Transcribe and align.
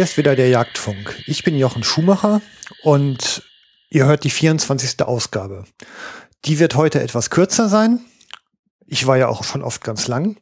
Hier 0.00 0.06
ist 0.06 0.16
wieder 0.16 0.34
der 0.34 0.48
Jagdfunk. 0.48 1.22
Ich 1.26 1.44
bin 1.44 1.58
Jochen 1.58 1.84
Schumacher 1.84 2.40
und 2.82 3.42
ihr 3.90 4.06
hört 4.06 4.24
die 4.24 4.30
24. 4.30 5.02
Ausgabe. 5.02 5.64
Die 6.46 6.58
wird 6.58 6.74
heute 6.74 7.02
etwas 7.02 7.28
kürzer 7.28 7.68
sein. 7.68 8.00
Ich 8.86 9.06
war 9.06 9.18
ja 9.18 9.28
auch 9.28 9.44
schon 9.44 9.60
oft 9.60 9.84
ganz 9.84 10.08
lang. 10.08 10.38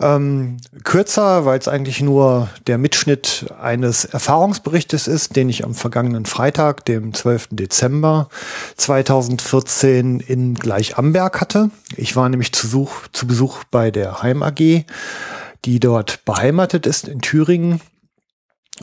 Ähm, 0.00 0.56
kürzer, 0.82 1.44
weil 1.44 1.58
es 1.58 1.68
eigentlich 1.68 2.00
nur 2.00 2.48
der 2.68 2.78
Mitschnitt 2.78 3.52
eines 3.60 4.06
Erfahrungsberichtes 4.06 5.08
ist, 5.08 5.36
den 5.36 5.50
ich 5.50 5.62
am 5.62 5.74
vergangenen 5.74 6.24
Freitag, 6.24 6.86
dem 6.86 7.12
12. 7.12 7.48
Dezember 7.50 8.30
2014 8.78 10.20
in 10.20 10.54
Gleichamberg 10.54 11.38
hatte. 11.42 11.70
Ich 11.98 12.16
war 12.16 12.30
nämlich 12.30 12.54
zu, 12.54 12.66
Such, 12.66 13.08
zu 13.12 13.26
Besuch 13.26 13.64
bei 13.70 13.90
der 13.90 14.22
Heim 14.22 14.42
AG, 14.42 14.86
die 15.66 15.80
dort 15.80 16.24
beheimatet 16.24 16.86
ist 16.86 17.08
in 17.08 17.20
Thüringen. 17.20 17.82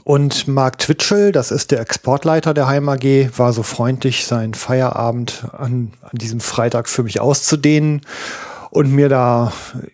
Und 0.04 0.48
Mark 0.48 0.80
Twitchell, 0.80 1.32
das 1.32 1.52
ist 1.52 1.72
der 1.72 1.80
Exportleiter 1.80 2.54
der 2.54 2.68
Heim 2.68 2.90
AG, 2.90 3.30
war 3.38 3.54
so 3.54 3.62
freundlich, 3.62 4.26
seinen 4.26 4.56
Feierabend 4.56 5.46
an, 5.52 5.94
an 6.02 6.18
diesem 6.18 6.40
Freitag 6.40 6.90
für 6.90 7.04
mich 7.04 7.20
auszudehnen 7.20 8.02
und 8.72 8.92
mir 8.92 9.08
da 9.08 9.54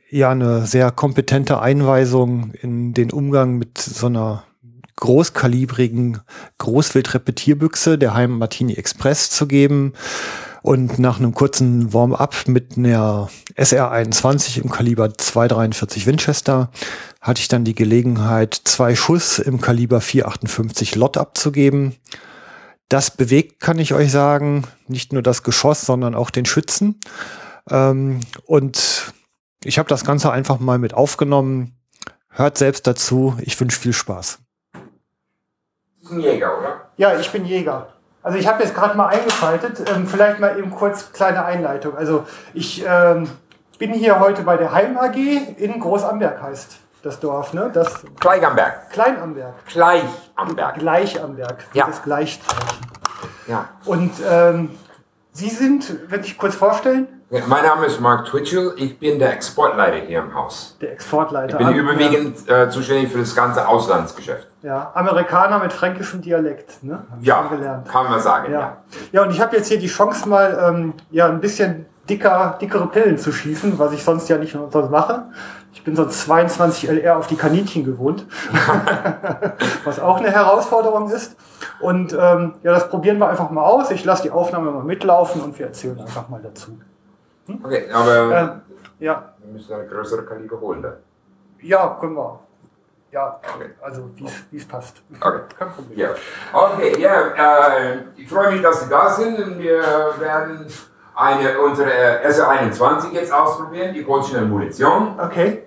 ja 0.10 0.32
eine 0.32 0.66
sehr 0.66 0.92
kompetente 0.92 1.60
Einweisung 1.60 2.54
in 2.62 2.94
den 2.94 3.12
Umgang 3.12 3.58
mit 3.58 3.78
so 3.78 4.08
einer 4.08 4.44
großkalibrigen 4.96 6.20
Großwildrepetierbüchse 6.60 7.98
der 7.98 8.14
Heim 8.14 8.38
Martini 8.38 8.74
Express 8.74 9.30
zu 9.30 9.48
geben. 9.48 9.94
Und 10.62 11.00
nach 11.00 11.20
einem 11.20 11.34
kurzen 11.34 11.94
Warm-up 11.94 12.48
mit 12.48 12.78
einer 12.78 13.30
SR21 13.56 14.62
im 14.62 14.70
Kaliber 14.70 15.14
243 15.14 16.06
Winchester 16.06 16.70
hatte 17.22 17.42
ich 17.42 17.48
dann 17.48 17.64
die 17.64 17.76
Gelegenheit, 17.76 18.60
zwei 18.66 18.96
Schuss 18.96 19.40
im 19.40 19.62
Kaliber 19.62 20.02
458 20.02 20.96
Lot 20.96 21.18
abzugeben. 21.18 21.96
Das 22.90 23.12
bewegt, 23.12 23.60
kann 23.60 23.80
ich 23.80 23.94
euch 23.94 24.12
sagen, 24.12 24.64
nicht 24.88 25.14
nur 25.14 25.22
das 25.22 25.44
Geschoss, 25.44 25.82
sondern 25.82 26.16
auch 26.16 26.30
den 26.30 26.46
Schützen. 26.46 27.00
Ähm, 27.70 28.22
und 28.46 29.14
ich 29.64 29.78
habe 29.78 29.90
das 29.90 30.04
Ganze 30.04 30.32
einfach 30.32 30.60
mal 30.60 30.80
mit 30.80 30.94
aufgenommen. 30.94 31.78
Hört 32.30 32.58
selbst 32.58 32.88
dazu. 32.88 33.38
Ich 33.42 33.60
wünsche 33.60 33.80
viel 33.80 33.94
Spaß. 33.94 34.40
Du 34.74 34.80
bist 36.00 36.12
ein 36.14 36.20
Jäger, 36.22 36.58
oder? 36.58 36.92
Ja, 36.98 37.20
ich 37.20 37.30
bin 37.32 37.46
Jäger. 37.46 37.94
Also 38.22 38.38
ich 38.38 38.48
habe 38.48 38.64
jetzt 38.64 38.76
gerade 38.76 38.98
mal 38.98 39.08
eingeschaltet. 39.08 39.90
Ähm, 39.90 40.08
vielleicht 40.08 40.40
mal 40.40 40.58
eben 40.58 40.72
kurz 40.72 41.12
kleine 41.14 41.46
Einleitung. 41.46 41.98
Also 41.98 42.26
ich 42.54 42.84
ähm, 42.86 43.30
bin 43.78 43.94
hier 43.94 44.20
heute 44.20 44.44
bei 44.44 44.58
der 44.58 44.72
Heim 44.72 44.98
AG 44.98 45.16
in 45.16 45.80
Großamberg 45.80 46.42
heißt 46.42 46.78
das 47.02 47.20
Dorf, 47.20 47.54
ne? 47.54 47.72
Das 47.74 48.04
Kleichamberg. 48.20 48.90
Kleinamberg. 48.92 49.54
Gleichamberg. 49.68 50.76
Gleichamberg. 50.80 51.66
Ja. 51.74 51.88
Das 51.88 52.04
Gleichzeichen. 52.04 52.86
Ja. 53.48 53.70
Und 53.86 54.12
ähm, 54.30 54.78
Sie 55.32 55.50
sind, 55.50 56.12
wenn 56.12 56.22
ich 56.22 56.38
kurz 56.38 56.56
vorstellen, 56.56 57.08
Ja, 57.32 57.42
Mein 57.46 57.64
Name 57.64 57.86
ist 57.86 58.00
Mark 58.00 58.26
Twitchell. 58.26 58.74
Ich 58.78 58.98
bin 58.98 59.20
der 59.20 59.34
Exportleiter 59.34 59.98
hier 59.98 60.18
im 60.20 60.34
Haus. 60.34 60.76
der 60.82 60.94
Exportleiter. 60.94 61.60
Ich 61.60 61.68
bin 61.68 61.76
überwiegend 61.76 62.50
äh, 62.50 62.72
zuständig 62.72 63.12
für 63.12 63.20
das 63.20 63.36
ganze 63.36 63.68
Auslandsgeschäft. 63.68 64.48
Ja, 64.64 64.70
ja, 64.70 64.92
Amerikaner 64.96 65.60
mit 65.60 65.72
fränkischem 65.72 66.24
Dialekt, 66.24 66.84
ne? 66.84 67.06
Hab 67.12 67.24
Ja, 67.24 67.84
kann 67.88 68.10
man 68.10 68.20
sagen. 68.20 68.52
Ja. 68.52 68.60
Ja. 68.60 68.78
ja, 69.12 69.24
und 69.24 69.30
ich 69.30 69.40
habe 69.40 69.56
jetzt 69.56 69.68
hier 69.68 69.78
die 69.78 69.88
Chance 69.88 70.28
mal 70.28 70.70
ähm, 70.70 70.94
ja 71.12 71.28
ein 71.28 71.40
bisschen 71.40 71.86
dicker, 72.10 72.58
dickere 72.60 72.88
Pillen 72.88 73.20
zu 73.20 73.32
schießen, 73.32 73.78
was 73.78 73.94
ich 73.94 74.04
sonst 74.04 74.28
ja 74.28 74.40
nicht 74.40 74.58
sonst 74.72 74.90
mache. 74.90 75.26
Ich 75.72 75.84
bin 75.84 75.96
sonst 75.96 76.22
22 76.22 76.90
LR 76.90 77.18
auf 77.18 77.28
die 77.28 77.36
Kaninchen 77.36 77.86
gewohnt, 77.86 78.26
was 79.86 80.00
auch 80.00 80.18
eine 80.18 80.32
Herausforderung 80.32 81.12
ist. 81.12 81.36
Und 81.80 82.12
ähm, 82.12 82.56
ja, 82.64 82.74
das 82.74 82.90
probieren 82.90 83.20
wir 83.20 83.30
einfach 83.30 83.52
mal 83.52 83.64
aus. 83.64 83.92
Ich 83.92 84.04
lasse 84.04 84.24
die 84.24 84.32
Aufnahme 84.32 84.72
mal 84.72 84.84
mitlaufen 84.84 85.42
und 85.42 85.60
wir 85.60 85.68
erzählen 85.68 86.00
einfach 86.00 86.28
mal 86.28 86.42
dazu. 86.42 86.80
Okay, 87.64 87.90
aber 87.92 88.38
Ähm, 88.38 88.62
ja, 89.00 89.34
wir 89.40 89.54
müssen 89.54 89.74
eine 89.74 89.88
größere 89.88 90.24
Kaliber 90.26 90.60
holen. 90.60 90.82
Dann. 90.82 90.98
ja, 91.62 91.98
können 92.00 92.16
wir. 92.16 92.40
Ja, 93.12 93.40
Okay. 93.56 93.72
also 93.82 94.10
wie 94.52 94.58
es 94.58 94.68
passt. 94.68 95.02
Okay. 95.20 95.40
Kein 95.58 95.72
Problem. 95.72 95.98
Ja. 95.98 96.10
Okay, 96.54 97.00
ja, 97.02 97.70
äh, 97.72 97.98
ich 98.16 98.30
freue 98.30 98.52
mich, 98.52 98.62
dass 98.62 98.84
Sie 98.84 98.90
da 98.90 99.10
sind 99.10 99.58
wir 99.58 99.82
werden 100.20 100.68
eine, 101.16 101.60
unsere 101.60 101.90
SR21 102.24 103.12
jetzt 103.14 103.34
ausprobieren, 103.34 103.94
die 103.94 104.06
Holsteiner 104.06 104.46
Munition. 104.46 105.20
Okay. 105.20 105.64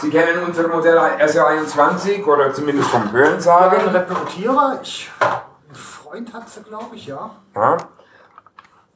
Sie 0.00 0.08
kennen 0.10 0.42
unser 0.46 0.66
Modell 0.68 0.98
SR21 0.98 2.24
oder 2.24 2.54
zumindest 2.54 2.88
vom 2.88 3.12
Hörensagen. 3.12 3.88
Repetierer, 3.88 4.78
ich, 4.82 5.10
ein 5.20 5.74
Freund 5.74 6.32
hat 6.32 6.48
sie, 6.48 6.62
glaube 6.62 6.96
ich, 6.96 7.06
ja. 7.06 7.30
Ja. 7.54 7.76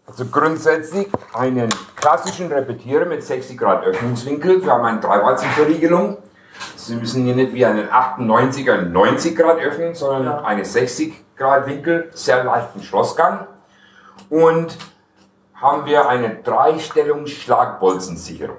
Also 0.06 0.24
grundsätzlich 0.26 1.08
einen 1.34 1.68
klassischen 1.96 2.50
Repetierer 2.50 3.06
mit 3.06 3.22
60 3.22 3.56
Grad 3.58 3.84
Öffnungswinkel. 3.84 4.62
Wir 4.62 4.72
haben 4.72 4.84
eine 4.84 5.00
3 5.00 5.36
Verriegelung. 5.36 6.18
Sie 6.76 6.96
müssen 6.96 7.24
hier 7.24 7.34
nicht 7.34 7.52
wie 7.52 7.64
einen 7.66 7.88
98er 7.88 8.82
90 8.82 9.36
Grad 9.36 9.58
öffnen, 9.58 9.94
sondern 9.94 10.24
Ja. 10.24 10.42
eine 10.44 10.64
60 10.64 11.24
Grad 11.36 11.66
Winkel, 11.66 12.10
sehr 12.14 12.44
leichten 12.44 12.82
Schlossgang. 12.82 13.46
Und 14.30 14.76
haben 15.54 15.86
wir 15.86 16.08
eine 16.08 16.36
Dreistellung 16.42 17.26
Schlagbolzensicherung. 17.26 18.58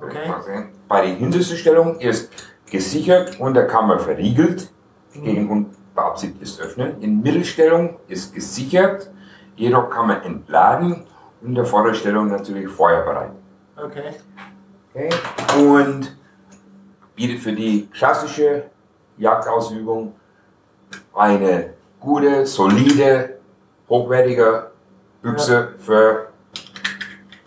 Okay. 0.00 0.68
Bei 0.88 1.06
der 1.06 1.14
hintersten 1.14 1.56
Stellung 1.56 1.98
ist 2.00 2.30
gesichert 2.70 3.40
und 3.40 3.54
der 3.54 3.66
Kammer 3.66 3.98
verriegelt 3.98 4.70
gegen 5.14 5.48
unbeabsichtigtes 5.48 6.60
Öffnen. 6.60 7.00
In 7.00 7.22
Mittelstellung 7.22 7.98
ist 8.08 8.34
gesichert, 8.34 9.10
jedoch 9.56 9.88
kann 9.90 10.08
man 10.08 10.22
entladen 10.22 11.06
und 11.40 11.48
in 11.48 11.54
der 11.54 11.64
Vorderstellung 11.64 12.28
natürlich 12.28 12.68
feuerbereit. 12.68 13.32
Okay. 13.76 14.14
Okay. 14.94 15.10
Und 15.58 16.16
bietet 17.14 17.40
für 17.40 17.52
die 17.52 17.88
klassische 17.88 18.64
Jagdausübung 19.16 20.14
eine 21.14 21.74
gute, 22.00 22.46
solide, 22.46 23.38
hochwertige 23.88 24.70
Büchse 25.22 25.74
für 25.78 26.28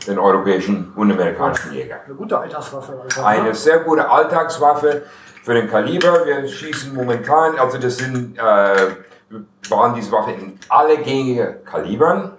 den 0.09 0.19
europäischen 0.19 0.91
und 0.95 1.11
amerikanischen 1.11 1.73
Jäger. 1.73 2.01
Eine 2.05 2.15
gute 2.15 2.37
Alltagswaffe. 2.37 2.99
Also, 3.01 3.23
Eine 3.23 3.43
ne? 3.43 3.55
sehr 3.55 3.79
gute 3.79 4.09
Alltagswaffe 4.09 5.03
für 5.43 5.53
den 5.53 5.69
Kaliber. 5.69 6.25
Wir 6.25 6.47
schießen 6.47 6.93
momentan, 6.93 7.57
also 7.57 7.77
das 7.77 7.97
sind, 7.97 8.37
äh, 8.37 8.41
wir 9.29 9.45
bauen 9.69 9.93
diese 9.95 10.11
Waffe 10.11 10.31
in 10.31 10.59
alle 10.67 10.97
gängigen 10.97 11.63
Kalibern 11.63 12.31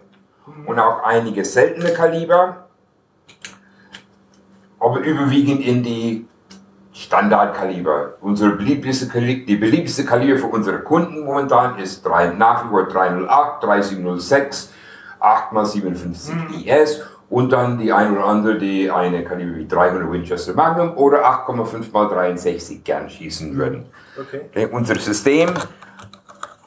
und 0.67 0.79
auch 0.79 1.03
einige 1.05 1.45
seltene 1.45 1.91
Kaliber, 1.91 2.67
aber 4.79 4.99
überwiegend 5.01 5.61
in 5.65 5.83
die 5.83 6.27
Standardkaliber. 6.93 8.15
Unsere 8.21 8.51
beliebteste 8.53 9.09
Kaliber, 9.09 9.47
die 9.47 9.57
beliebteste 9.57 10.05
Kaliber 10.05 10.39
für 10.39 10.47
unsere 10.47 10.81
Kunden 10.81 11.25
momentan 11.25 11.79
ist 11.79 12.05
3, 12.05 12.35
nach 12.35 12.67
wie 12.67 12.69
vor 12.71 12.89
308, 12.89 13.63
3706, 13.63 14.73
8x57 15.21 16.67
IS 16.67 17.03
und 17.31 17.51
dann 17.53 17.79
die 17.79 17.93
ein 17.93 18.13
oder 18.13 18.27
andere, 18.27 18.59
die 18.59 18.91
eine 18.91 19.25
Kaliber 19.25 19.57
wie 19.57 19.67
300 19.67 20.11
Winchester 20.11 20.53
Magnum 20.53 20.97
oder 20.97 21.25
8,5x63 21.47 22.83
gern 22.83 23.09
schießen 23.09 23.57
würden. 23.57 23.87
Okay. 24.21 24.67
Unser 24.71 24.97
System 24.97 25.49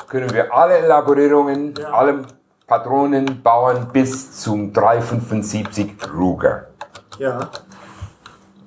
können 0.08 0.32
wir 0.34 0.54
alle 0.54 0.78
Elaborierungen, 0.78 1.76
Ja. 1.78 1.92
alle 1.92 2.24
Patronen 2.66 3.44
bauen 3.44 3.88
bis 3.92 4.40
zum 4.40 4.72
375 4.72 5.92
Ruger. 6.16 6.68
Ja. 7.20 7.50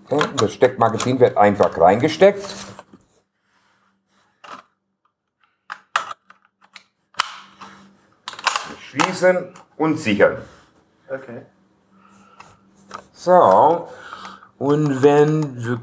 Okay, 0.08 0.26
das 0.36 0.52
Steckmagazin 0.52 1.18
wird 1.18 1.36
einfach 1.36 1.76
reingesteckt. 1.80 2.44
Schließen 8.80 9.52
und 9.76 9.98
sichern. 9.98 10.38
Okay. 11.08 11.42
So, 13.26 13.88
und 14.58 15.02
wenn 15.02 15.56
wir, 15.64 15.80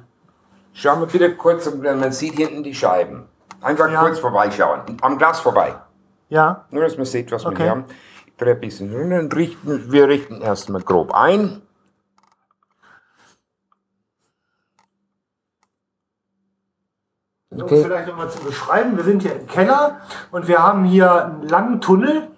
schauen 0.72 1.01
wir 1.01 1.07
bitte 1.07 1.36
kurz, 1.36 1.69
man 1.75 2.13
sieht 2.13 2.36
hinten 2.36 2.63
die 2.63 2.74
Scheiben. 2.74 3.28
Einfach 3.60 3.92
Ja. 3.92 4.00
kurz 4.00 4.18
vorbeischauen, 4.19 4.80
am 5.01 5.18
Glas 5.18 5.42
vorbei. 5.42 5.75
Ja. 6.30 6.63
Nur, 6.72 6.84
dass 6.84 6.95
man 6.95 7.06
sieht, 7.06 7.34
was 7.34 7.44
wir 7.44 7.50
Okay. 7.50 7.63
hier 7.63 7.72
haben. 7.72 7.84
Ich 8.28 8.38
drehe 8.38 8.54
ein 8.54 8.62
bisschen 8.62 9.12
und 9.12 9.36
richten, 9.36 9.92
wir 9.92 10.07
richten 10.07 10.40
erstmal 10.40 10.84
grob 10.84 11.13
ein. 11.13 11.62
Um 17.50 17.63
Okay. 17.63 17.84
vielleicht 17.84 18.07
nochmal 18.07 18.30
zu 18.31 18.40
beschreiben, 18.40 18.95
wir 18.95 19.04
sind 19.04 19.22
hier 19.22 19.36
im 19.36 19.48
Keller 19.48 20.00
und 20.31 20.48
wir 20.48 20.63
haben 20.63 20.86
hier 20.86 21.25
einen 21.25 21.50
langen 21.50 21.81
Tunnel 21.81 22.30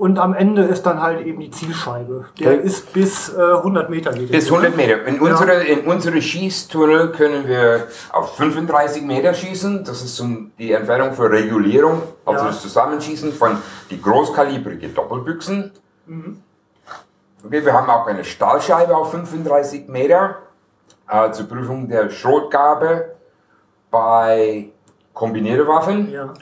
und 0.00 0.18
am 0.18 0.32
Ende 0.32 0.62
ist 0.62 0.84
dann 0.86 1.02
halt 1.02 1.26
eben 1.26 1.40
die 1.40 1.50
Zielscheibe. 1.50 2.24
Der 2.40 2.52
Okay. 2.54 2.60
ist 2.66 2.94
bis 2.94 3.28
äh, 3.34 3.38
100 3.38 3.90
Meter 3.90 4.12
geht 4.14 4.32
Bis 4.32 4.46
100 4.50 4.74
Meter. 4.74 5.04
In 5.04 5.16
Ja. 5.16 5.20
unsere, 5.20 5.62
in 5.64 5.80
unsere 5.86 6.22
Schießtunnel 6.22 7.10
können 7.12 7.46
wir 7.46 7.86
auf 8.10 8.34
35 8.36 9.02
Meter 9.02 9.34
schießen. 9.34 9.84
Das 9.84 10.00
ist 10.02 10.16
zum, 10.16 10.52
die 10.58 10.72
Entfernung 10.72 11.12
für 11.12 11.30
Regulierung, 11.30 12.00
also 12.24 12.44
Ja. 12.44 12.50
das 12.50 12.62
Zusammenschießen 12.62 13.30
von 13.34 13.58
die 13.90 14.00
großkalibrige 14.00 14.88
Doppelbüchsen. 14.88 15.70
Mhm. 16.06 16.42
Okay, 17.44 17.62
wir 17.62 17.72
haben 17.74 17.90
auch 17.90 18.06
eine 18.06 18.24
Stahlscheibe 18.24 18.96
auf 18.96 19.10
35 19.10 19.86
Meter 19.88 20.36
äh, 21.10 21.30
zur 21.32 21.46
Prüfung 21.46 21.88
der 21.90 22.08
Schrotgabe 22.08 23.16
bei 23.90 24.70
kombinierte 25.12 25.66
Waffen. 25.68 26.10
Ja. 26.10 26.32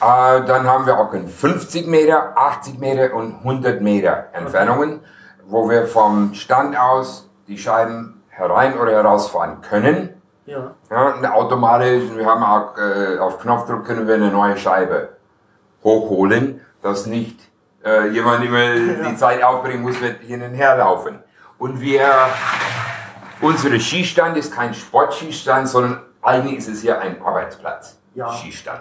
Äh, 0.00 0.44
dann 0.44 0.66
haben 0.66 0.86
wir 0.86 0.98
auch 0.98 1.12
in 1.12 1.28
50 1.28 1.86
Meter, 1.86 2.36
80 2.36 2.78
Meter 2.78 3.14
und 3.14 3.36
100 3.38 3.80
Meter 3.80 4.26
Entfernungen, 4.32 5.00
wo 5.46 5.68
wir 5.68 5.86
vom 5.86 6.34
Stand 6.34 6.78
aus 6.78 7.28
die 7.46 7.58
Scheiben 7.58 8.22
herein 8.28 8.78
oder 8.78 8.92
herausfahren 8.92 9.60
können. 9.60 10.20
Ja. 10.46 10.74
Ja, 10.90 11.08
und 11.08 11.24
automatisch, 11.24 12.02
wir 12.14 12.26
haben 12.26 12.42
auch 12.42 12.76
äh, 12.76 13.18
auf 13.18 13.38
Knopfdruck 13.38 13.84
können 13.84 14.06
wir 14.06 14.14
eine 14.14 14.30
neue 14.30 14.56
Scheibe 14.56 15.10
hochholen, 15.82 16.60
dass 16.82 17.06
nicht 17.06 17.40
äh, 17.84 18.08
jemand 18.08 18.44
immer 18.44 18.74
die 19.08 19.16
Zeit 19.16 19.42
aufbringen 19.42 19.82
muss, 19.82 20.00
wenn 20.02 20.16
hin 20.16 20.42
und 20.42 20.54
her 20.54 20.76
laufen. 20.76 21.18
Und 21.58 21.80
wir, 21.80 22.06
unsere 23.40 23.80
Schießstand 23.80 24.36
ist 24.36 24.52
kein 24.52 24.74
Sportschießstand, 24.74 25.68
sondern 25.68 26.02
eigentlich 26.20 26.58
ist 26.58 26.68
es 26.68 26.80
hier 26.82 27.00
ein 27.00 27.22
Arbeitsplatz. 27.22 27.98
Ja. 28.14 28.30
Schießstand. 28.30 28.80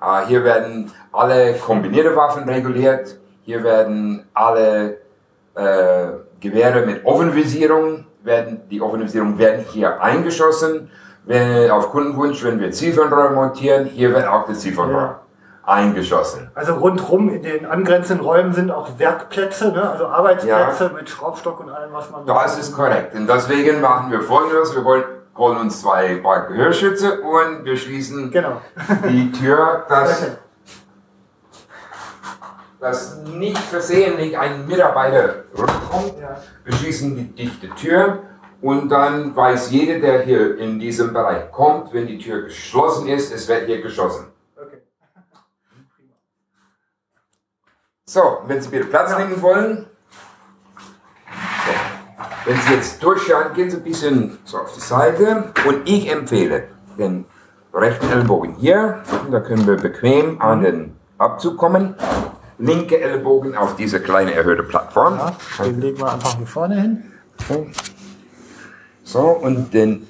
Äh, 0.00 0.26
hier 0.26 0.44
werden 0.44 0.92
alle 1.12 1.54
kombinierte 1.54 2.14
Waffen 2.16 2.48
reguliert. 2.48 3.18
Hier 3.42 3.62
werden 3.62 4.26
alle 4.34 4.98
äh, 5.54 6.08
Gewehre 6.40 6.84
mit 6.84 7.04
Offenvisierung 7.04 8.04
werden, 8.22 8.62
die 8.70 8.82
Offenvisierung 8.82 9.38
werden 9.38 9.64
hier 9.72 10.00
eingeschossen. 10.02 10.90
Wenn, 11.24 11.70
auf 11.70 11.90
Kundenwunsch, 11.90 12.44
wenn 12.44 12.60
wir 12.60 12.70
Zielfernrohr 12.70 13.30
montieren, 13.30 13.86
hier 13.86 14.12
wird 14.14 14.26
auch 14.28 14.46
das 14.46 14.60
Zielfernrohr 14.60 15.00
Ja. 15.00 15.20
eingeschossen. 15.64 16.50
Also 16.54 16.74
rundrum 16.74 17.28
in 17.30 17.42
den 17.42 17.66
angrenzenden 17.66 18.24
Räumen 18.24 18.52
sind 18.52 18.70
auch 18.70 18.98
Werkplätze, 18.98 19.72
ne? 19.72 19.90
also 19.90 20.06
Arbeitsplätze 20.06 20.90
mit 20.94 21.08
Schraubstock 21.08 21.58
und 21.60 21.70
allem, 21.70 21.92
was 21.92 22.10
man 22.10 22.24
Das 22.26 22.56
ist 22.58 22.72
korrekt. 22.76 23.14
Und 23.16 23.28
deswegen 23.28 23.80
machen 23.80 24.12
wir 24.12 24.20
folgendes. 24.20 24.74
Wir 24.76 24.84
wollen, 24.84 25.02
holen 25.36 25.58
uns 25.58 25.80
zwei 25.80 26.16
Paar 26.16 26.46
Gehörschütze 26.46 27.20
und 27.20 27.64
wir 27.64 27.76
schließen 27.76 28.30
Genau. 28.30 28.60
die 29.08 29.30
Tür, 29.32 29.84
dass, 29.88 30.32
dass 32.80 33.16
nicht 33.24 33.58
versehentlich 33.58 34.38
ein 34.38 34.66
Mitarbeiter 34.66 35.44
rückkommt. 35.56 36.14
Ja. 36.20 36.40
Wir 36.64 36.72
schließen 36.74 37.16
die 37.16 37.24
dichte 37.34 37.68
Tür 37.70 38.20
und 38.60 38.88
dann 38.88 39.34
weiß 39.36 39.70
jeder, 39.70 39.98
der 40.00 40.22
hier 40.22 40.58
in 40.58 40.78
diesem 40.78 41.12
Bereich 41.12 41.50
kommt, 41.52 41.92
wenn 41.92 42.06
die 42.06 42.18
Tür 42.18 42.42
geschlossen 42.42 43.08
ist, 43.08 43.32
es 43.32 43.46
wird 43.48 43.66
hier 43.66 43.82
geschossen. 43.82 44.26
Okay. 44.56 44.78
So, 48.04 48.38
wenn 48.46 48.60
Sie 48.60 48.72
wieder 48.72 48.84
Platz 48.86 49.16
nehmen 49.18 49.40
wollen. 49.42 49.86
Wenn 52.46 52.56
Sie 52.56 52.74
jetzt 52.74 53.02
durchschauen, 53.02 53.52
gehen 53.54 53.70
Sie 53.70 53.76
ein 53.78 53.82
bisschen 53.82 54.38
so 54.44 54.58
auf 54.58 54.72
die 54.72 54.80
Seite 54.80 55.52
und 55.66 55.88
ich 55.88 56.10
empfehle 56.10 56.64
den 56.98 57.24
rechten 57.74 58.10
Ellbogen 58.10 58.54
hier, 58.56 59.02
da 59.30 59.40
können 59.40 59.66
wir 59.66 59.76
bequem 59.76 60.40
an 60.40 60.62
den 60.62 60.94
Abzug 61.18 61.58
kommen, 61.58 61.94
linke 62.58 62.98
Ellbogen 63.00 63.54
auf 63.56 63.76
diese 63.76 64.00
kleine 64.00 64.32
erhöhte 64.34 64.62
Plattform. 64.62 65.18
Ja, 65.18 65.36
den 65.64 65.80
legen 65.80 65.98
wir 65.98 66.12
einfach 66.12 66.36
hier 66.36 66.46
vorne 66.46 66.80
hin. 66.80 67.02
So, 69.02 69.20
und 69.20 69.74
den 69.74 70.06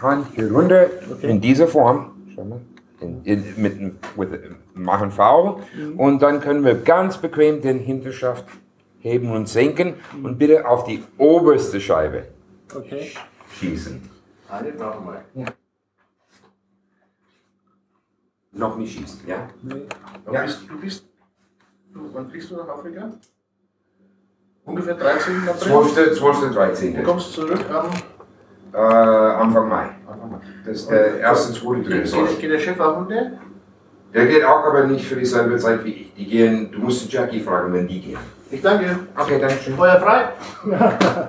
Hand 0.00 0.26
hier 0.34 0.52
runter 0.52 0.86
Okay. 1.12 1.30
in 1.30 1.40
dieser 1.40 1.66
Form. 1.66 2.12
Schau 2.34 2.44
mal. 2.44 2.60
In, 3.00 3.22
in, 3.24 3.44
mit 3.56 3.78
with, 4.16 4.28
machen 4.74 5.10
V. 5.12 5.60
Und 5.96 6.20
dann 6.20 6.40
können 6.40 6.64
wir 6.64 6.74
ganz 6.74 7.16
bequem 7.18 7.60
den 7.62 7.78
Hinterschaft 7.78 8.44
heben 9.00 9.30
und 9.32 9.48
senken 9.48 9.94
und 10.22 10.38
bitte 10.38 10.66
auf 10.68 10.84
die 10.84 11.02
oberste 11.18 11.80
Scheibe 11.80 12.24
Okay. 12.74 13.10
schießen. 13.58 14.00
Eine 14.50 14.72
brauchen 14.72 15.06
wir. 15.34 15.52
Noch 18.52 18.76
nicht 18.76 18.98
schießen, 18.98 19.20
ja? 19.26 19.48
Nee. 19.62 19.86
Du 20.26 20.32
Ja. 20.32 20.42
bist, 20.42 20.60
du 20.68 20.80
bist, 20.80 21.04
du, 21.92 22.00
wann 22.12 22.28
fliegst 22.30 22.50
du 22.50 22.56
nach 22.56 22.68
Afrika? 22.68 23.10
Ungefähr 24.64 24.94
13. 24.94 25.48
April. 25.48 25.56
12. 25.58 26.18
12. 26.18 26.54
13. 26.54 26.94
Du 26.96 27.02
kommst 27.02 27.32
zurück 27.32 27.64
am 27.70 27.90
Äh, 28.72 28.76
Anfang 28.76 29.68
Mai. 29.68 29.88
Anfang 30.06 30.30
Mai. 30.32 30.40
Das 30.66 30.76
ist 30.78 30.90
der 30.90 31.20
erste, 31.20 31.52
zweite, 31.54 31.82
dritte 31.84 32.02
Geht, 32.02 32.38
geht, 32.40 32.50
der 32.50 32.58
Chef 32.58 32.78
auch 32.80 33.00
mit 33.00 33.10
der? 33.10 33.32
Der 34.12 34.26
geht 34.26 34.44
auch 34.44 34.64
aber 34.64 34.86
nicht 34.86 35.06
für 35.06 35.16
dieselbe 35.16 35.56
Zeit 35.56 35.84
wie 35.84 35.90
ich. 35.92 36.14
Die 36.14 36.26
gehen, 36.26 36.70
du 36.72 36.78
musst 36.80 37.10
Jackie 37.10 37.40
fragen, 37.40 37.72
wenn 37.72 37.86
die 37.88 38.00
gehen. 38.00 38.18
Ich 38.50 38.62
danke. 38.62 39.06
Okay, 39.16 39.40
danke 39.40 39.56
schön. 39.62 39.76
Feuer 39.76 40.00
frei. 40.00 40.28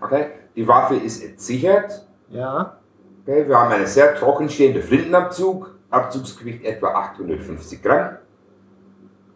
Okay, 0.00 0.26
die 0.54 0.66
Waffe 0.66 0.94
ist 0.94 1.22
entsichert. 1.24 2.06
Ja. 2.28 2.78
Okay, 3.22 3.48
wir 3.48 3.58
haben 3.58 3.72
einen 3.72 3.86
sehr 3.86 4.14
trocken 4.14 4.48
stehenden 4.48 4.82
Flintenabzug. 4.82 5.74
Abzugsgewicht 5.90 6.64
etwa 6.64 6.88
850 6.88 7.82
Gramm. 7.82 8.18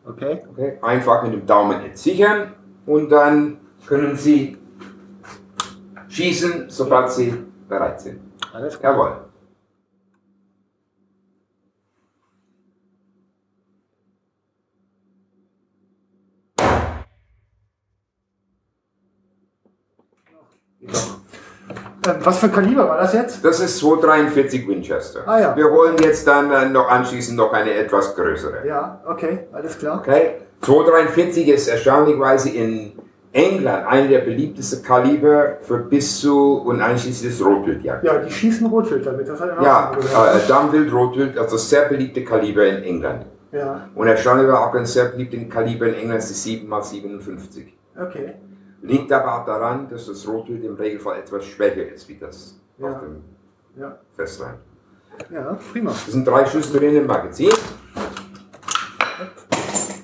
Okay. 0.06 0.42
Okay, 0.50 0.78
einfach 0.82 1.22
mit 1.24 1.32
dem 1.32 1.46
Daumen 1.46 1.82
entsichern 1.82 2.54
und 2.86 3.08
dann 3.10 3.58
können 3.86 4.16
Sie 4.16 4.58
schießen, 6.08 6.68
sobald 6.68 7.10
Sie 7.10 7.34
bereit 7.68 8.00
sind. 8.00 8.20
Alles 8.52 8.78
klar. 8.78 8.92
Jawohl. 8.92 9.31
Was 22.24 22.38
für 22.38 22.46
ein 22.46 22.52
Kaliber 22.52 22.88
war 22.88 22.98
das 22.98 23.12
jetzt? 23.14 23.44
Das 23.44 23.60
ist 23.60 23.78
243 23.78 24.66
Winchester. 24.66 25.20
Ah, 25.26 25.40
ja. 25.40 25.56
Wir 25.56 25.70
holen 25.70 25.94
jetzt 26.02 26.26
dann 26.26 26.50
äh, 26.50 26.68
noch 26.68 26.88
anschließend 26.88 27.36
noch 27.36 27.52
eine 27.52 27.72
etwas 27.74 28.14
größere. 28.16 28.66
Ja, 28.66 29.00
okay, 29.06 29.40
alles 29.52 29.78
klar. 29.78 30.00
Okay? 30.00 30.36
243 30.62 31.48
ist 31.48 31.68
erstaunlicherweise 31.68 32.50
in 32.50 32.92
England 33.32 33.86
eine 33.86 34.08
der 34.08 34.18
beliebtesten 34.20 34.82
Kaliber 34.82 35.56
für 35.62 35.78
bis 35.78 36.20
zu 36.20 36.58
und 36.58 36.80
einschließlich 36.82 37.30
des 37.36 37.44
Rotwildjagd. 37.44 38.04
Ja, 38.04 38.18
die 38.18 38.30
schießen 38.30 38.66
Rotwild 38.66 39.06
damit. 39.06 39.28
Das 39.28 39.40
hat 39.40 39.48
er 39.50 39.60
auch 39.60 39.64
Ja, 39.64 39.92
äh, 40.34 40.48
Dammwild, 40.48 40.92
Rotwild, 40.92 41.38
also 41.38 41.56
sehr 41.56 41.82
beliebte 41.88 42.24
Kaliber 42.24 42.66
in 42.66 42.82
England. 42.82 43.26
Ja, 43.52 43.88
Und 43.94 44.06
erstaunlicherweise 44.06 44.60
auch 44.60 44.74
ein 44.74 44.86
sehr 44.86 45.06
beliebtes 45.06 45.48
Kaliber 45.48 45.86
in 45.86 45.94
England 45.94 46.18
ist 46.20 46.44
die 46.44 46.66
7x57. 46.66 47.66
okay. 48.00 48.34
Liegt 48.82 49.12
aber 49.12 49.40
auch 49.40 49.46
daran, 49.46 49.88
dass 49.88 50.06
das 50.06 50.26
Rotwild 50.26 50.64
im 50.64 50.74
Regelfall 50.74 51.20
etwas 51.20 51.44
schwächer 51.46 51.88
ist 51.88 52.08
wie 52.08 52.16
das 52.18 52.58
Ja. 52.78 52.88
auf 52.92 53.00
dem 53.00 53.22
Ja, 53.76 53.96
Festland. 54.14 54.58
ja 55.30 55.56
prima. 55.72 55.90
Das 55.90 56.06
sind 56.06 56.26
drei 56.26 56.44
Schuss 56.46 56.72
drin 56.72 56.96
im 56.96 57.06
Magazin. 57.06 57.50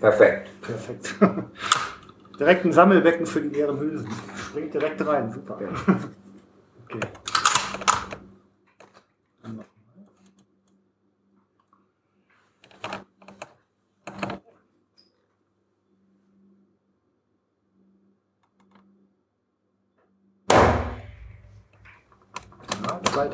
Perfekt. 0.00 0.49
Perfekt. 0.62 1.14
direkt 2.38 2.64
ein 2.64 2.73
Sammelbecken 2.73 3.26
für 3.26 3.40
die 3.40 3.49
leeren 3.49 3.78
Hülsen. 3.80 4.08
Springt 4.49 4.73
direkt 4.75 5.04
rein. 5.06 5.30
Super. 5.32 5.58
Okay. 6.90 7.00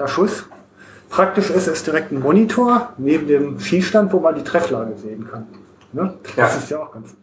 Ja, 0.04 0.08
zweiter 0.08 0.08
Schuss. 0.08 0.44
Praktisch 1.10 1.50
ist 1.50 1.66
es 1.68 1.84
direkt 1.84 2.12
ein 2.12 2.20
Monitor 2.20 2.92
neben 2.98 3.26
dem 3.26 3.60
Schießstand, 3.60 4.12
wo 4.12 4.20
man 4.20 4.34
die 4.34 4.42
Trefflage 4.42 4.96
sehen 4.96 5.28
kann. 5.30 5.46
Ne? 5.92 6.14
Das 6.36 6.36
Ja. 6.36 6.58
ist 6.58 6.70
ja 6.70 6.78
auch 6.82 6.92
ganz, 6.92 7.14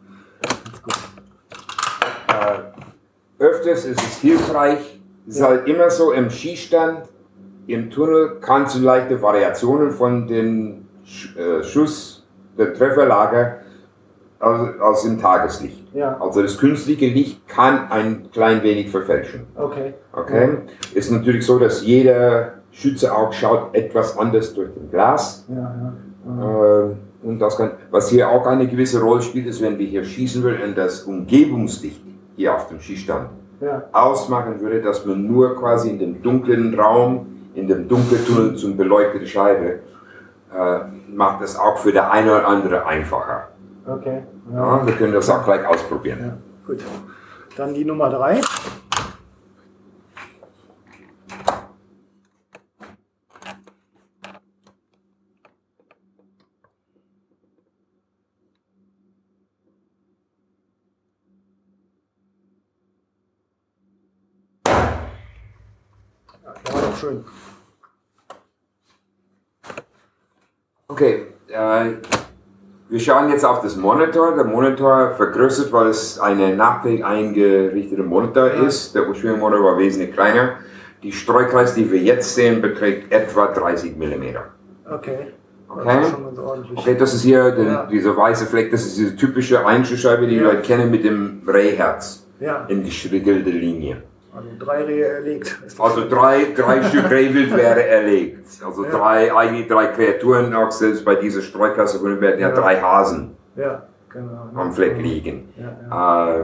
ganz 0.41 0.81
gut. 0.81 0.93
Äh, 2.29 3.43
öfters 3.43 3.85
ist 3.85 4.00
es 4.01 4.17
hilfreich, 4.17 5.01
es 5.27 5.35
ist 5.35 5.41
halt 5.41 5.67
immer 5.67 5.89
so 5.89 6.11
im 6.13 6.29
Schießstand, 6.29 7.01
im 7.67 7.89
Tunnel 7.89 8.38
kannst 8.41 8.75
du 8.75 8.79
leichte 8.79 9.21
Variationen 9.21 9.91
von 9.91 10.27
den 10.27 10.88
Sch 11.03 11.35
äh, 11.38 11.63
Schuss 11.63 12.25
der 12.57 12.73
Trefferlage 12.73 13.57
aus, 14.39 14.69
aus 14.79 15.03
dem 15.03 15.19
Tageslicht. 15.19 15.83
Ja. 15.93 16.17
Also 16.19 16.41
das 16.41 16.57
künstliche 16.57 17.07
Licht 17.07 17.47
kann 17.47 17.91
ein 17.91 18.29
klein 18.31 18.63
wenig 18.63 18.89
verfälschen. 18.89 19.47
Okay. 19.55 19.93
Okay? 20.13 20.59
Ist 20.93 21.11
natürlich 21.11 21.45
so, 21.45 21.59
dass 21.59 21.83
jeder 21.85 22.61
Schütze 22.71 23.15
auch 23.15 23.31
schaut 23.33 23.75
etwas 23.75 24.17
anders 24.17 24.53
durch 24.53 24.73
den 24.73 24.89
Glas. 24.89 25.45
Ja, 25.49 25.75
ja. 26.25 26.85
Äh, 26.87 26.95
und 27.23 27.39
das 27.39 27.57
kann, 27.57 27.71
was 27.91 28.09
hier 28.09 28.29
auch 28.29 28.45
eine 28.47 28.67
gewisse 28.67 29.01
Rolle 29.01 29.21
spielt, 29.21 29.45
ist, 29.47 29.61
wenn 29.61 29.77
wir 29.77 29.85
hier 29.85 30.03
schießen 30.03 30.41
würden 30.41 30.73
das 30.75 31.03
Umgebungslicht 31.03 32.01
hier 32.35 32.55
auf 32.55 32.67
dem 32.69 32.79
Schießstand 32.79 33.29
Ja. 33.59 33.83
ausmachen 33.91 34.59
würde, 34.59 34.81
dass 34.81 35.05
man 35.05 35.27
nur 35.27 35.55
quasi 35.55 35.89
in 35.89 35.99
dem 35.99 36.21
dunklen 36.21 36.73
Raum, 36.79 37.27
in 37.53 37.67
dem 37.67 37.87
Dunkeltunnel 37.87 38.55
zum 38.55 38.75
beleuchtete 38.77 39.27
Scheibe, 39.27 39.79
äh, 40.55 40.79
macht 41.13 41.41
das 41.43 41.57
auch 41.59 41.77
für 41.77 41.91
der 41.91 42.11
eine 42.11 42.31
oder 42.31 42.47
andere 42.47 42.85
einfacher. 42.85 43.49
Okay. 43.85 44.23
Ja, 44.53 44.85
wir 44.85 44.93
können 44.93 45.13
das 45.13 45.29
auch 45.29 45.43
gleich 45.43 45.65
ausprobieren. 45.67 46.41
Gut. 46.65 46.79
Dann 47.57 47.73
die 47.73 47.85
Nummer 47.85 48.09
drei. 48.09 48.39
Ja, 66.43 66.53
der 66.65 66.73
war 66.73 66.81
doch 66.81 66.90
schön. 67.01 67.25
Okay, 70.88 71.27
äh, 71.48 71.86
wir 72.89 73.00
schauen 73.00 73.29
jetzt 73.29 73.46
auf 73.46 73.62
das 73.62 73.75
Monitor. 73.75 74.36
Der 74.36 74.43
Monitor 74.46 75.12
vergrößert, 75.15 75.72
weil 75.72 75.88
es 75.88 76.20
eine 76.20 76.55
nachträglich 76.55 77.05
eingerichtete 77.05 78.03
Monitor 78.03 78.51
ist. 78.51 78.93
Der 78.93 79.08
ursprüngliche 79.08 79.39
Monitor 79.39 79.65
war 79.65 79.77
wesentlich 79.77 80.12
kleiner. 80.13 80.58
Die 81.01 81.12
Streukreis, 81.12 81.74
die 81.74 81.89
wir 81.91 82.00
jetzt 82.00 82.36
sehen, 82.36 82.62
beträgt 82.62 83.12
etwa 83.12 83.48
30 83.48 83.96
mm. 83.98 84.03
Okay. 84.03 85.27
Okay. 85.70 86.00
Ordentlich. 86.38 86.77
Okay, 86.77 86.96
das 87.00 87.13
ist 87.13 87.22
hier 87.22 87.51
der, 87.51 87.65
Ja. 87.65 87.86
dieser 87.86 88.15
weiße 88.17 88.46
Fleck, 88.46 88.70
das 88.72 88.86
ist 88.86 88.98
diese 88.98 89.15
typische 89.15 89.65
Einschussscheibe, 89.65 90.27
die 90.27 90.36
Ja. 90.36 90.51
wir 90.51 90.62
kennen 90.62 90.91
mit 90.91 91.05
dem 91.05 91.41
Rehherz 91.48 92.27
Ja, 92.41 92.65
in 92.67 92.84
gestrickelte 92.84 93.50
Linie. 93.51 94.03
Also 94.33 94.47
drei 94.59 94.83
Rehe 94.83 95.05
erlegt. 95.05 95.59
Also 95.77 96.07
drei, 96.09 96.47
drei 96.55 96.83
Stück 96.89 97.09
Rehwild 97.09 97.55
wäre 97.55 97.85
erlegt. 97.85 98.45
Also 98.65 98.85
Ja. 98.85 98.91
drei, 98.91 99.33
eigentlich 99.35 99.67
drei 99.67 99.88
Kreaturen, 99.88 100.53
auch 100.53 100.71
selbst 100.71 101.03
bei 101.05 101.15
dieser 101.15 101.41
Streukasse 101.41 102.01
werden 102.21 102.39
ja, 102.39 102.50
Ja. 102.50 102.55
drei 102.55 102.79
Hasen 102.81 103.35
Ja, 103.55 103.83
genau. 104.09 104.50
am 104.55 104.71
Fleck 104.73 104.97
liegen. 104.97 105.50
Äh, 105.57 106.43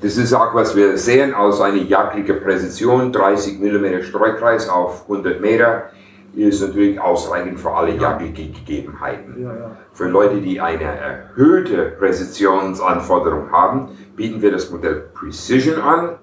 Das 0.00 0.16
ist 0.16 0.32
auch, 0.32 0.54
was 0.54 0.76
wir 0.76 0.96
sehen, 0.98 1.34
aus 1.34 1.60
einer 1.60 1.82
jagdliche 1.82 2.34
Präzision, 2.34 3.10
30 3.12 3.58
mm 3.60 4.02
Streukreis 4.02 4.68
auf 4.68 5.02
100 5.08 5.40
Meter, 5.40 5.90
ist 6.36 6.60
natürlich 6.62 7.00
ausreichend 7.00 7.58
für 7.60 7.72
alle 7.72 7.92
jagdliche 7.96 8.52
Gegebenheiten. 8.52 9.42
ja, 9.42 9.52
ja. 9.52 9.70
Für 9.92 10.08
Leute, 10.08 10.36
die 10.40 10.60
eine 10.60 10.84
erhöhte 10.84 11.92
Präzisionsanforderung 11.98 13.50
haben, 13.52 13.88
bieten 14.16 14.40
wir 14.42 14.52
das 14.52 14.70
Modell 14.70 15.04
Precision 15.14 15.80
an 15.80 16.16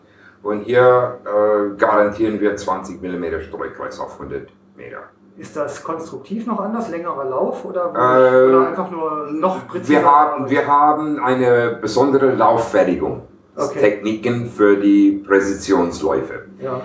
und 0.43 0.61
hier 0.61 1.19
äh, 1.25 1.77
garantieren 1.77 2.39
wir 2.39 2.55
20 2.55 3.01
mm 3.01 3.41
Streukreis 3.41 3.99
auf 3.99 4.19
100 4.19 4.49
Meter. 4.75 4.97
Ist 5.37 5.55
das 5.55 5.83
konstruktiv 5.83 6.45
noch 6.45 6.59
anders, 6.59 6.89
längerer 6.89 7.25
Lauf 7.25 7.63
oder, 7.65 7.85
Äh, 7.95 8.49
oder 8.49 8.67
einfach 8.67 8.91
nur 8.91 9.27
noch 9.31 9.67
präziser? 9.67 10.01
Wir 10.01 10.05
haben, 10.11 10.49
wir 10.49 10.67
haben 10.67 11.19
eine 11.19 11.77
besondere 11.81 12.31
Lauffertigung. 12.35 13.23
Okay. 13.55 13.79
Techniken 13.79 14.45
für 14.47 14.77
die 14.77 15.23
Präzisionsläufe. 15.27 16.45
Ja, 16.59 16.77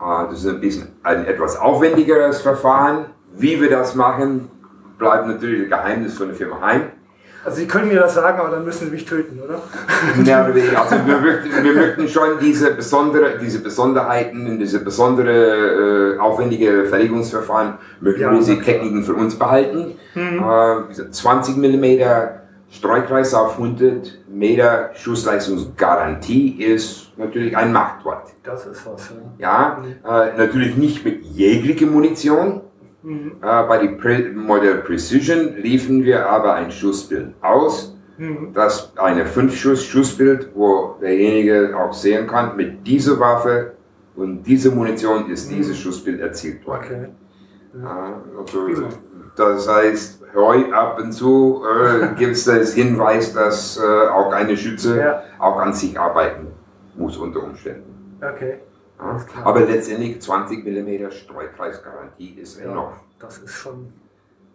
Äh, 0.00 0.28
Das 0.30 0.44
ist 0.44 0.48
ein 0.48 0.60
bisschen 0.60 0.88
ein 1.02 1.24
etwas 1.26 1.56
aufwendigeres 1.58 2.40
Verfahren. 2.42 3.06
Wie 3.34 3.60
wir 3.60 3.70
das 3.70 3.94
machen, 3.94 4.50
bleibt 4.98 5.26
natürlich 5.26 5.62
ein 5.64 5.68
Geheimnis 5.70 6.18
von 6.18 6.28
der 6.28 6.36
Firma 6.36 6.60
Heim. 6.60 6.82
Also 7.44 7.56
Sie 7.56 7.66
können 7.66 7.88
mir 7.88 8.00
das 8.00 8.14
sagen, 8.14 8.38
aber 8.38 8.50
dann 8.50 8.64
müssen 8.64 8.86
Sie 8.86 8.90
mich 8.92 9.04
töten, 9.04 9.40
oder? 9.40 9.60
Weniger. 10.16 10.80
Also 10.82 10.96
wir 11.06 11.18
möchten, 11.18 11.64
wir 11.64 11.72
möchten 11.74 12.08
schon 12.08 12.38
diese, 12.40 12.74
besondere, 12.74 13.38
diese 13.38 13.60
Besonderheiten 13.60 14.46
und 14.46 14.58
diese 14.58 14.80
besondere 14.80 16.14
äh, 16.14 16.18
aufwendige 16.18 16.84
Fertigungsverfahren, 16.86 17.74
möchten 18.00 18.22
Ja, 18.22 18.30
wir 18.30 18.38
diese. 18.38 18.58
Techniken 18.60 19.02
für 19.02 19.14
uns 19.14 19.38
behalten. 19.38 19.94
Mhm. 20.14 20.38
Äh, 20.38 20.84
wie 20.84 20.88
gesagt, 20.88 21.14
20 21.14 21.56
mm 21.56 21.84
Streukreis 22.70 23.34
auf 23.34 23.58
100 23.58 24.18
Meter 24.28 24.90
Schussleistungsgarantie 24.94 26.62
ist 26.62 27.12
natürlich 27.18 27.54
ein 27.56 27.72
Machtwort. 27.72 28.28
Das 28.42 28.66
ist 28.66 28.86
was. 28.86 29.12
Ja. 29.38 29.82
Ja, 30.04 30.24
äh, 30.26 30.38
natürlich 30.38 30.76
nicht 30.76 31.04
mit 31.04 31.22
jeglicher 31.22 31.86
Munition. 31.86 32.62
Mhm. 33.02 33.32
Äh, 33.42 33.62
bei 33.64 33.78
dem 33.78 33.98
Pre 33.98 34.30
Modell 34.34 34.76
Precision 34.78 35.56
liefen 35.56 36.04
wir 36.04 36.28
aber 36.28 36.54
ein 36.54 36.70
Schussbild 36.70 37.34
aus. 37.40 37.96
Mhm. 38.18 38.52
Das 38.54 38.92
eine 38.96 39.24
5-Schuss-Schussbild, 39.24 40.50
wo 40.54 40.96
derjenige 41.00 41.74
auch 41.76 41.92
sehen 41.92 42.26
kann, 42.26 42.56
mit 42.56 42.86
dieser 42.86 43.18
Waffe 43.18 43.72
und 44.14 44.42
dieser 44.44 44.70
Munition 44.70 45.30
ist 45.30 45.50
dieses 45.50 45.76
Schussbild 45.78 46.20
erzielt 46.20 46.64
worden. 46.66 46.84
Okay. 46.84 47.82
Ja, 47.82 48.22
also, 48.36 48.84
das 49.34 49.66
heißt, 49.66 50.22
heu 50.34 50.72
ab 50.72 50.98
und 51.02 51.12
zu 51.12 51.62
äh, 51.64 52.14
gibt 52.18 52.32
es 52.32 52.44
das 52.44 52.74
Hinweis, 52.74 53.32
dass 53.32 53.78
äh, 53.78 54.08
auch 54.08 54.30
eine 54.32 54.56
Schütze 54.56 54.98
Ja. 54.98 55.22
auch 55.38 55.58
an 55.58 55.72
sich 55.72 55.98
arbeiten 55.98 56.48
muss 56.96 57.16
unter 57.16 57.42
Umständen. 57.42 58.18
Okay. 58.20 58.58
Aber 59.42 59.60
letztendlich 59.60 60.20
20 60.22 60.64
mm 60.64 61.10
Streukreisgarantie 61.10 62.38
ist 62.40 62.60
enorm. 62.60 62.92
Ja, 62.92 63.00
das 63.18 63.38
ist 63.38 63.52
schon 63.54 63.92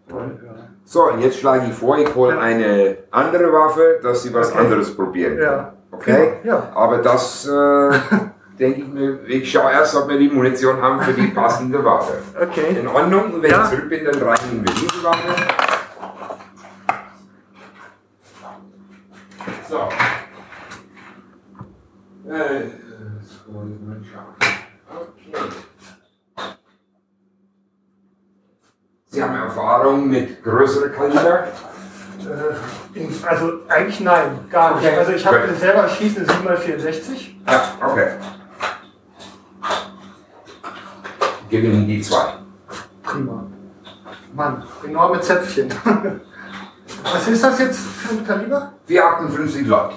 toll. 0.07 0.39
Ja. 0.45 0.51
So, 0.85 1.11
und 1.11 1.19
jetzt 1.19 1.39
schlage 1.39 1.67
ich 1.69 1.73
vor, 1.73 1.97
ich 1.97 2.13
hole 2.15 2.39
eine 2.39 2.97
andere 3.11 3.51
Waffe, 3.51 3.99
dass 4.01 4.23
Sie 4.23 4.33
was 4.33 4.51
Okay. 4.51 4.59
anderes 4.59 4.95
probieren 4.95 5.35
können. 5.37 5.41
Ja. 5.51 5.73
Okay? 5.91 6.33
Ja. 6.43 6.71
Aber 6.73 6.99
das 6.99 7.45
äh, 7.45 7.91
denke 8.59 8.81
ich 8.81 8.87
mir, 8.87 9.19
ich 9.27 9.51
schaue 9.51 9.71
erst, 9.71 9.95
ob 9.95 10.07
wir 10.07 10.17
die 10.17 10.29
Munition 10.29 10.81
haben 10.81 11.01
für 11.01 11.13
die 11.13 11.27
passende 11.27 11.83
Waffe. 11.83 12.13
Okay. 12.39 12.77
In 12.79 12.87
Ordnung, 12.87 13.33
und 13.33 13.43
wenn 13.43 13.51
Ja. 13.51 13.63
ich 13.65 13.69
zurück 13.69 13.89
bin, 13.89 14.05
dann 14.05 14.21
reinigen 14.21 14.65
wir 14.65 14.73
diese 14.73 15.03
Waffe. 15.03 15.35
So. 19.69 19.89
Äh, 22.29 22.86
wollen 23.53 23.79
wir 23.79 23.95
mal 23.95 24.01
schauen. 24.03 24.35
Okay. 24.89 25.53
Sie 29.09 29.23
haben 29.23 29.35
Erfahrung 29.35 30.09
mit 30.09 30.43
größeren 30.43 30.91
Kaliber? 30.91 31.43
Äh, 32.19 33.07
Also 33.25 33.51
eigentlich 33.69 33.99
nein, 34.01 34.39
gar 34.49 34.75
nicht. 34.75 34.85
Okay. 34.87 34.97
Also 34.97 35.11
ich 35.13 35.25
habe 35.25 35.53
selber 35.55 35.87
schießen 35.87 36.25
7x64. 36.25 37.35
Ja, 37.47 37.63
okay. 37.85 38.09
Gebe 41.49 41.67
Ihnen 41.67 41.87
die 41.87 42.01
zwei. 42.01 42.33
Prima. 43.03 43.45
Mann, 44.33 44.63
enorme 44.85 45.21
Zäpfchen. 45.21 45.73
Was 47.03 47.27
ist 47.27 47.43
das 47.43 47.59
jetzt 47.59 47.79
für 47.79 48.15
ein 48.15 48.27
Kaliber? 48.27 48.73
458 48.85 49.65
Lot. 49.67 49.93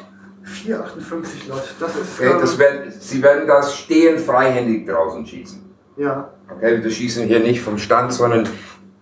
458 0.62 1.48
Lot. 1.48 1.62
Das 1.80 1.96
ist. 1.96 2.20
Okay, 2.20 2.30
ähm, 2.32 2.40
das 2.40 2.58
werden, 2.58 2.90
Sie 2.90 3.22
werden 3.22 3.46
das 3.46 3.76
stehend 3.76 4.20
freihändig 4.20 4.86
draußen 4.86 5.26
schießen. 5.26 5.60
ja. 5.96 6.30
Okay, 6.52 6.82
wir 6.82 6.90
schießen 6.90 7.26
hier 7.26 7.38
nicht 7.38 7.60
vom 7.62 7.78
Stand, 7.78 8.12
sondern 8.12 8.48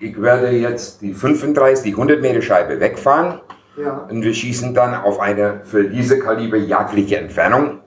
ich 0.00 0.20
werde 0.20 0.50
jetzt 0.50 1.00
die 1.00 1.14
35, 1.14 1.82
die 1.82 1.92
100 1.92 2.20
Meter 2.20 2.42
Scheibe 2.42 2.78
wegfahren 2.78 3.40
Ja. 3.76 4.06
und 4.10 4.22
wir 4.22 4.34
schießen 4.34 4.74
dann 4.74 4.94
auf 4.94 5.18
eine 5.18 5.60
für 5.64 5.84
diese 5.84 6.18
Kaliber 6.18 6.58
jagdliche 6.58 7.16
Entfernung. 7.16 7.80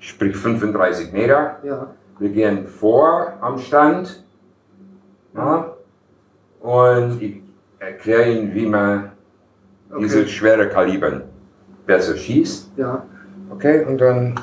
Sprich 0.00 0.36
35 0.36 1.12
Meter. 1.12 1.58
Ja. 1.62 1.94
Wir 2.18 2.30
gehen 2.30 2.66
vor 2.66 3.34
am 3.40 3.58
Stand. 3.58 4.24
Ja, 5.34 5.74
und 6.60 7.22
ich 7.22 7.40
erkläre 7.78 8.32
Ihnen, 8.32 8.52
wie 8.54 8.66
man 8.66 9.12
diese 10.00 10.20
Okay. 10.22 10.28
schwere 10.28 10.68
Kalibern 10.68 11.22
besser 11.90 12.16
schießt. 12.16 12.70
Ja. 12.76 13.02
Okay, 13.50 13.84
und 13.84 13.98
dann 14.00 14.38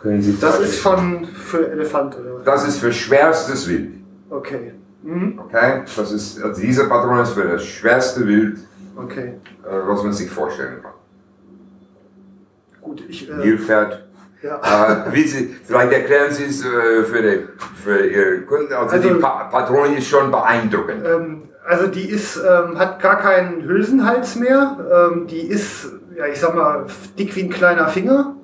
können 0.00 0.22
Sie 0.22 0.36
Das 0.40 0.58
ist 0.60 0.78
von 0.80 1.26
für 1.26 1.70
Elefant 1.70 2.16
oder? 2.18 2.42
Das 2.44 2.66
ist 2.66 2.78
für 2.78 2.92
schwerstes 2.92 3.68
Wild. 3.68 3.90
Okay. 4.30 4.72
Mhm. 5.02 5.38
Okay? 5.38 5.82
Das 5.96 6.10
ist, 6.12 6.42
also 6.42 6.58
diese 6.60 6.88
Patron 6.88 7.18
ist 7.20 7.32
für 7.32 7.44
das 7.44 7.62
schwerste 7.64 8.26
Wild, 8.26 8.56
Okay. 8.96 9.34
äh, 9.64 9.86
was 9.86 10.02
man 10.02 10.12
sich 10.14 10.30
vorstellen 10.30 10.80
kann. 10.82 10.92
Gut, 12.80 13.02
ich. 13.08 13.28
Äh, 13.30 13.34
Nilpferd. 13.34 14.04
ja. 14.42 15.04
Äh, 15.08 15.12
wie 15.12 15.26
Sie, 15.28 15.54
vielleicht 15.62 15.92
erklären 15.92 16.32
Sie 16.32 16.44
es 16.44 16.64
äh, 16.64 17.02
für, 17.04 17.20
die, 17.22 17.38
für 17.82 17.98
Ihre 18.06 18.40
Kunden. 18.42 18.72
Also, 18.72 18.96
Also- 18.96 19.08
die 19.08 19.14
pa 19.20 19.44
Patrone 19.52 19.98
ist 19.98 20.06
schon 20.06 20.30
beeindruckend. 20.30 21.04
Ähm, 21.06 21.42
also 21.66 21.86
die 21.86 22.08
ist, 22.08 22.36
ähm, 22.38 22.78
hat 22.78 23.00
gar 23.02 23.18
keinen 23.18 23.62
Hülsenhals 23.64 24.36
mehr. 24.36 25.10
Ähm, 25.12 25.26
die 25.26 25.40
ist, 25.48 25.88
ja 26.16 26.26
ich 26.26 26.38
sag 26.38 26.54
mal, 26.54 26.86
dick 27.18 27.34
wie 27.36 27.42
ein 27.44 27.50
kleiner 27.50 27.88
Finger 27.88 28.36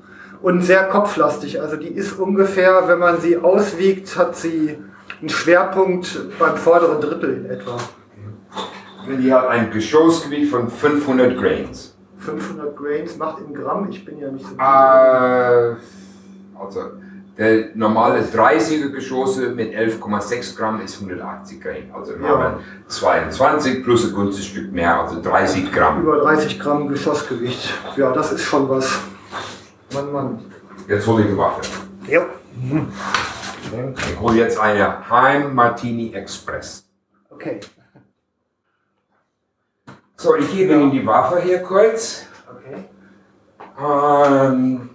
und 0.42 0.62
sehr 0.62 0.84
kopflastig. 0.84 1.60
Also 1.60 1.76
die 1.76 1.88
ist 1.88 2.18
ungefähr, 2.18 2.88
wenn 2.88 2.98
man 2.98 3.20
sie 3.20 3.36
auswiegt, 3.36 4.16
hat 4.16 4.36
sie 4.36 4.78
einen 5.20 5.28
Schwerpunkt 5.28 6.38
beim 6.38 6.56
vorderen 6.56 7.00
Drittel 7.00 7.36
in 7.38 7.46
etwa. 7.46 7.78
Die 9.06 9.32
hat 9.32 9.48
ein 9.48 9.70
Geschossgewicht 9.70 10.50
von 10.50 10.68
500 10.68 11.36
Grains. 11.36 11.96
500 12.18 12.76
Grains 12.76 13.16
macht 13.16 13.40
in 13.40 13.54
Gramm, 13.54 13.88
ich 13.90 14.04
bin 14.04 14.18
ja 14.18 14.30
nicht 14.30 14.46
so. 14.46 14.54
Äh, 14.54 15.76
also, 16.62 16.80
der 17.40 17.70
normale 17.74 18.20
30er 18.20 18.90
Geschosse 18.90 19.48
mit 19.52 19.72
11,6 19.74 20.56
Gramm 20.58 20.82
ist 20.82 20.96
180 21.00 21.58
Gramm. 21.58 21.74
Also 21.94 22.18
wir 22.20 22.28
Ja. 22.28 22.38
haben 22.38 22.60
22 22.86 23.82
plus 23.82 24.04
ein 24.08 24.14
gutes 24.14 24.44
Stück 24.44 24.70
mehr, 24.70 25.00
also 25.00 25.22
30 25.22 25.72
Gramm. 25.72 26.02
Über 26.02 26.18
30 26.18 26.60
Gramm 26.60 26.86
Geschossgewicht. 26.88 27.72
Ja, 27.96 28.12
das 28.12 28.32
ist 28.32 28.42
schon 28.44 28.68
was. 28.68 29.00
Mann, 29.94 30.12
Mann. 30.12 30.44
Jetzt 30.86 31.06
hole 31.06 31.22
ich 31.22 31.28
eine 31.30 31.38
Waffe. 31.38 31.62
Ja. 32.06 32.26
Ich 34.10 34.20
hole 34.20 34.36
jetzt 34.36 34.58
eine 34.60 35.08
Heim 35.08 35.54
Martini 35.54 36.12
Express. 36.12 36.86
Okay. 37.30 37.60
So, 40.16 40.34
ich 40.36 40.52
gebe 40.52 40.74
Ihnen 40.74 40.90
die 40.90 41.06
Waffe 41.06 41.40
hier 41.40 41.62
kurz. 41.62 42.26
Okay. 42.50 42.84
Ähm, 43.82 44.89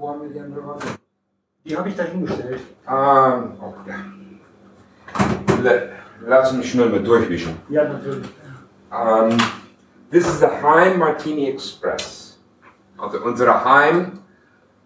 wo 0.00 0.08
haben 0.08 0.22
wir 0.22 0.30
die 0.30 0.40
andere 0.40 0.66
Waffe? 0.66 0.88
Die 1.64 1.76
habe 1.76 1.88
ich 1.90 1.96
da 1.96 2.04
hingestellt. 2.04 2.60
Ähm. 2.88 3.52
Le- 5.62 5.88
Lass 6.26 6.52
mich 6.52 6.70
schnell 6.70 6.88
mal 6.90 7.02
durchwischen. 7.02 7.56
Ja, 7.68 7.84
natürlich. 7.84 8.28
Um, 8.90 9.36
this 10.10 10.26
is 10.26 10.40
the 10.40 10.46
Heim 10.46 10.98
Martini 10.98 11.48
Express. 11.48 12.38
Also 12.98 13.20
unsere 13.22 13.64
Heim 13.64 14.18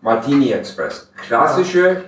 Martini 0.00 0.50
Express. 0.52 1.10
Klassische 1.16 2.04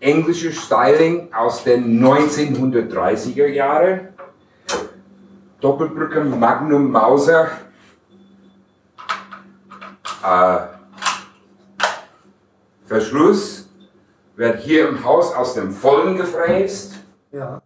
englische 0.00 0.52
Styling 0.52 1.32
aus 1.34 1.64
den 1.64 2.00
1930er 2.00 3.46
Jahren. 3.46 4.08
Doppelbrücke 5.60 6.20
Magnum 6.22 6.90
Mauser. 6.92 7.48
Äh, 10.24 10.77
Verschluss 12.88 13.68
wird 14.36 14.60
hier 14.60 14.88
im 14.88 15.04
Haus 15.04 15.34
aus 15.34 15.54
dem 15.54 15.70
Vollen 15.72 16.16
gefräst. 16.16 16.94
Ja. 17.32 17.60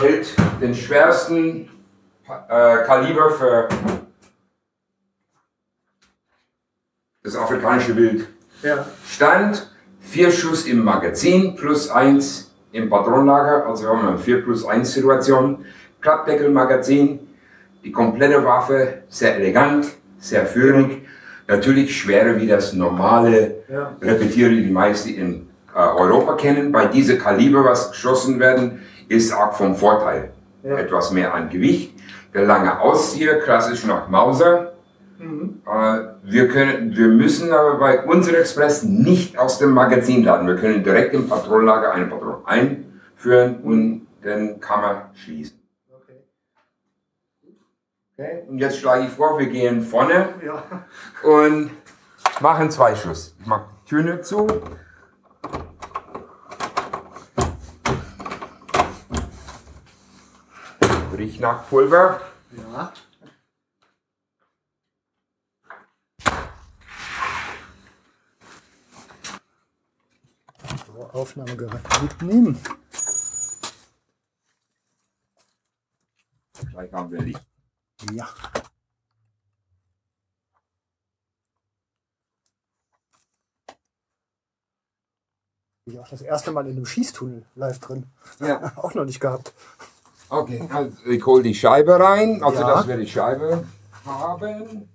hält 0.00 0.34
den 0.60 0.74
schwersten 0.74 1.68
äh, 2.48 2.84
Kaliber 2.84 3.30
für 3.30 3.68
das 7.22 7.36
afrikanische 7.36 7.96
Wild 7.96 8.28
Ja. 8.62 8.86
stand. 9.08 9.70
Vier 10.00 10.30
Schuss 10.30 10.66
im 10.66 10.84
Magazin 10.84 11.56
plus 11.56 11.88
eins 11.90 12.52
im 12.72 12.90
Patronenlager, 12.90 13.66
also 13.66 13.84
wir 13.84 13.90
haben 13.90 14.06
eine 14.08 14.18
4 14.18 14.42
plus 14.44 14.64
1 14.66 14.92
Situation. 14.92 15.64
Klappdeckelmagazin, 16.00 17.20
die 17.82 17.90
komplette 17.92 18.44
Waffe, 18.44 19.04
sehr 19.08 19.36
elegant, 19.36 19.86
sehr 20.18 20.44
führig. 20.44 21.03
Natürlich 21.46 21.96
schwerer 21.96 22.40
wie 22.40 22.46
das 22.46 22.72
normale 22.72 23.56
Ja. 23.68 23.96
Repetiere, 24.00 24.50
die 24.50 24.64
die 24.64 24.70
meisten 24.70 25.10
in 25.10 25.48
äh, 25.74 25.78
Europa 25.78 26.34
kennen. 26.36 26.72
Bei 26.72 26.86
diesem 26.86 27.18
Kaliber, 27.18 27.64
was 27.64 27.90
geschossen 27.90 28.40
werden, 28.40 28.82
ist 29.08 29.32
auch 29.32 29.52
vom 29.52 29.74
Vorteil. 29.74 30.30
Ja. 30.62 30.78
Etwas 30.78 31.12
mehr 31.12 31.34
an 31.34 31.50
Gewicht. 31.50 31.92
Der 32.32 32.44
lange 32.44 32.80
Auszieher, 32.80 33.38
klassisch 33.40 33.84
nach 33.86 34.08
Mauser. 34.08 34.72
Mhm. 35.18 35.60
Äh, 35.66 35.98
wir, 36.24 36.48
können, 36.48 36.96
wir 36.96 37.08
müssen 37.08 37.52
aber 37.52 37.78
bei 37.78 38.04
unserem 38.04 38.36
Express 38.36 38.82
nicht 38.82 39.38
aus 39.38 39.58
dem 39.58 39.70
Magazin 39.70 40.24
laden. 40.24 40.46
Wir 40.46 40.56
können 40.56 40.82
direkt 40.82 41.14
im 41.14 41.28
Patronenlager 41.28 41.92
eine 41.92 42.06
Patrone 42.06 42.38
einführen 42.46 43.56
und 43.62 44.06
dann 44.22 44.60
kann 44.60 44.80
man 44.80 44.96
schließen. 45.14 45.63
Okay. 48.16 48.44
Und 48.48 48.58
jetzt 48.58 48.78
schlage 48.78 49.04
ich 49.06 49.10
vor, 49.10 49.38
wir 49.38 49.48
gehen 49.48 49.82
vorne 49.82 50.34
Ja. 50.44 50.86
und 51.24 51.70
machen 52.40 52.70
zwei 52.70 52.94
Schuss. 52.94 53.34
Ich 53.40 53.46
mache 53.46 53.66
die 53.82 53.88
Tür 53.88 54.02
nicht 54.02 54.24
zu. 54.24 54.46
Riecht 61.16 61.40
nach 61.40 61.68
Pulver. 61.68 62.20
Ja. 62.56 62.92
So, 70.86 71.10
Aufnahmegerät 71.12 71.82
mitnehmen. 72.02 72.58
Gleich 76.70 76.92
haben 76.92 77.10
wir 77.12 77.20
Licht. 77.22 77.53
Ja. 78.02 78.28
Ich 85.86 85.98
auch 85.98 86.08
das 86.08 86.22
erste 86.22 86.50
Mal 86.50 86.66
in 86.66 86.76
einem 86.76 86.86
Schießtunnel 86.86 87.44
live 87.56 87.78
drin. 87.78 88.06
Ja. 88.40 88.72
Auch 88.76 88.94
noch 88.94 89.04
nicht 89.04 89.20
gehabt. 89.20 89.52
Okay, 90.30 90.66
also 90.72 90.96
ich 91.06 91.24
hole 91.26 91.42
die 91.42 91.54
Scheibe 91.54 92.00
rein, 92.00 92.42
also 92.42 92.60
Ja. 92.60 92.74
dass 92.74 92.88
wir 92.88 92.96
die 92.96 93.06
Scheibe 93.06 93.66
haben. 94.06 94.88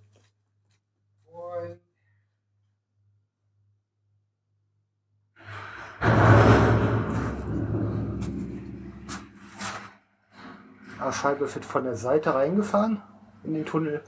Ah, 11.00 11.12
Scheibe 11.14 11.54
wird 11.54 11.64
von 11.66 11.84
der 11.86 11.96
Seite 11.96 12.34
reingefahren 12.36 13.02
in 13.44 13.54
den 13.54 13.66
Tunnel. 13.66 14.04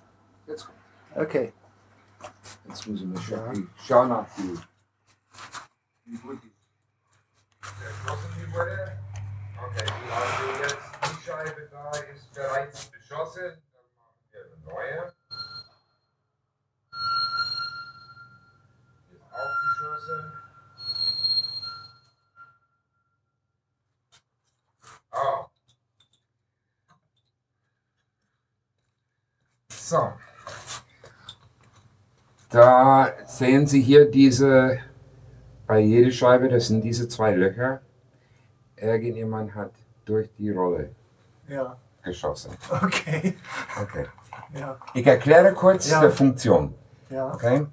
jetzt, 0.45 0.69
Okay. 1.15 1.53
jetzt 2.67 2.87
muss 2.87 2.99
ich 3.01 3.05
mal 3.07 3.21
schauen. 3.21 3.69
Nach 4.09 4.25
die 4.35 4.59
erschossen 7.83 8.31
die 8.37 8.53
wurde. 8.53 8.97
Okay, 9.57 9.85
die 9.85 10.11
haben 10.11 10.59
wir 10.59 10.61
jetzt. 10.61 10.77
Die 11.03 11.23
Scheibe 11.23 11.69
da 11.71 11.91
ist 11.91 12.33
bereits 12.33 12.85
beschossen. 12.87 13.61
Dann 13.71 13.85
machen 13.97 14.19
wir 14.31 14.41
eine 14.45 14.57
neue. 14.65 15.13
Die 19.09 19.15
ist 19.15 19.23
auch 19.31 19.55
geschossen. 19.61 20.33
Oh. 25.13 25.50
So. 29.91 30.13
Da 32.49 33.11
sehen 33.25 33.67
Sie 33.67 33.81
hier 33.81 34.09
diese, 34.09 34.79
bei 35.67 35.79
jeder 35.79 36.11
Scheibe, 36.11 36.47
das 36.47 36.67
sind 36.67 36.81
diese 36.81 37.09
zwei 37.09 37.33
Löcher. 37.35 37.81
Irgendjemand 38.77 39.53
hat 39.53 39.71
durch 40.05 40.29
die 40.37 40.49
Rolle 40.51 40.91
Ja. 41.49 41.75
geschossen. 42.03 42.51
Okay. 42.71 43.37
Okay. 43.81 44.05
Ja. 44.57 44.77
Ich 44.93 45.05
erkläre 45.05 45.53
kurz 45.53 45.89
Ja. 45.89 46.01
die 46.05 46.09
Funktion. 46.15 46.73
Ja. 47.09 47.33
Okay? 47.33 47.67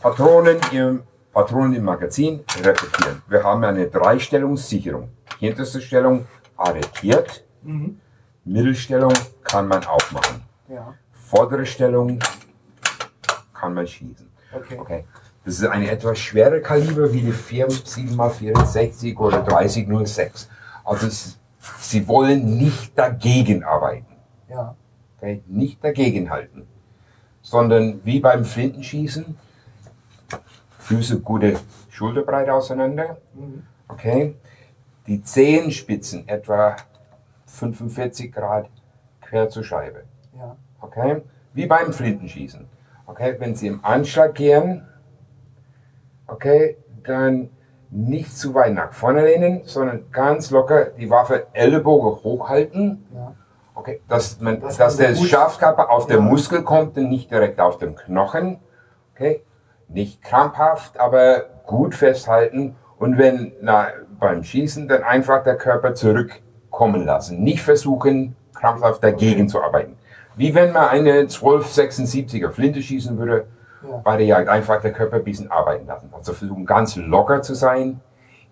Patronen 0.00 0.60
im, 0.70 1.02
Patronen 1.32 1.74
im 1.74 1.82
Magazin 1.84 2.44
repetieren. 2.62 3.22
Wir 3.26 3.42
haben 3.42 3.64
eine 3.64 3.88
Dreistellungssicherung. 3.88 5.08
Hinterste 5.40 5.80
Stellung 5.80 6.26
arretiert. 6.56 7.44
Mhm. 7.62 8.00
Mittelstellung 8.44 9.12
kann 9.42 9.66
man 9.66 9.84
aufmachen. 9.84 10.42
Ja. 10.68 10.94
Vordere 11.26 11.66
Stellung 11.66 12.20
kann 13.52 13.74
man 13.74 13.84
schießen. 13.86 14.30
Okay. 14.54 14.78
Okay. 14.78 15.04
Das 15.44 15.58
ist 15.58 15.66
eine 15.66 15.90
etwas 15.90 16.20
schwere 16.20 16.60
Kaliber 16.60 17.12
wie 17.12 17.20
die 17.20 17.32
7x64 17.32 19.16
oder 19.16 19.42
3006. 19.42 20.48
Also 20.84 21.08
es, 21.08 21.36
sie 21.80 22.06
wollen 22.06 22.56
nicht 22.56 22.96
dagegen 22.96 23.64
arbeiten. 23.64 24.06
Ja. 24.48 24.76
Okay? 25.16 25.42
Nicht 25.46 25.82
dagegen 25.82 26.30
halten. 26.30 26.68
Sondern 27.42 28.00
wie 28.04 28.20
beim 28.20 28.44
Flintenschießen, 28.44 29.36
Füße 30.78 31.20
gute 31.20 31.58
Schulterbreit 31.90 32.48
auseinander. 32.50 33.16
Mhm. 33.34 33.64
Okay? 33.88 34.36
Die 35.08 35.24
Zehenspitzen 35.24 36.28
etwa 36.28 36.76
45 37.46 38.32
Grad 38.32 38.68
quer 39.20 39.48
zur 39.48 39.64
Scheibe. 39.64 40.04
Ja. 40.36 40.56
Okay? 40.80 41.22
Wie 41.54 41.66
beim 41.66 41.92
Flintenschießen. 41.92 42.66
Okay? 43.06 43.36
Wenn 43.38 43.54
Sie 43.54 43.66
im 43.68 43.84
Anschlag 43.84 44.34
gehen, 44.34 44.86
okay, 46.26 46.76
dann 47.04 47.50
nicht 47.90 48.36
zu 48.36 48.54
weit 48.54 48.74
nach 48.74 48.92
vorne 48.92 49.24
lehnen, 49.24 49.62
sondern 49.64 50.10
ganz 50.10 50.50
locker 50.50 50.86
die 50.86 51.08
Waffe 51.08 51.46
Ellenbogen 51.52 52.22
hochhalten. 52.24 53.06
Ja. 53.14 53.32
Okay, 53.74 54.00
dass, 54.08 54.40
man, 54.40 54.60
Dass 54.60 54.76
dass, 54.76 54.96
der 54.96 55.08
den 55.12 55.18
Mus- 55.18 55.28
Schaftkörper 55.28 55.90
auf 55.90 56.06
den 56.06 56.16
Ja. 56.16 56.22
Muskel 56.22 56.62
kommt 56.62 56.96
und 56.96 57.08
nicht 57.08 57.30
direkt 57.30 57.60
auf 57.60 57.78
den 57.78 57.94
Knochen. 57.94 58.58
Okay, 59.14 59.42
nicht 59.88 60.22
krampfhaft, 60.22 60.98
aber 60.98 61.44
gut 61.64 61.94
festhalten. 61.94 62.74
Und 62.98 63.18
wenn 63.18 63.52
na, 63.60 63.88
beim 64.18 64.42
Schießen 64.42 64.88
dann 64.88 65.02
einfach 65.04 65.42
der 65.44 65.56
Körper 65.56 65.94
zurückkommen 65.94 67.04
lassen. 67.04 67.42
Nicht 67.44 67.62
versuchen, 67.62 68.34
krampfhaft 68.54 69.04
dagegen 69.04 69.48
zu 69.48 69.62
arbeiten. 69.62 69.96
Wie 70.36 70.54
wenn 70.54 70.72
man 70.72 70.88
eine 70.88 71.22
1276er 71.28 72.50
Flinte 72.50 72.82
schießen 72.82 73.18
würde, 73.18 73.46
Ja. 73.82 73.98
bei 73.98 74.16
der 74.16 74.26
Jagd 74.26 74.48
einfach 74.48 74.80
der 74.82 74.92
Körper 74.92 75.16
ein 75.16 75.24
bisschen 75.24 75.50
arbeiten 75.50 75.86
lassen. 75.86 76.10
Also 76.12 76.32
versuchen 76.32 76.66
ganz 76.66 76.96
locker 76.96 77.42
zu 77.42 77.54
sein, 77.54 78.00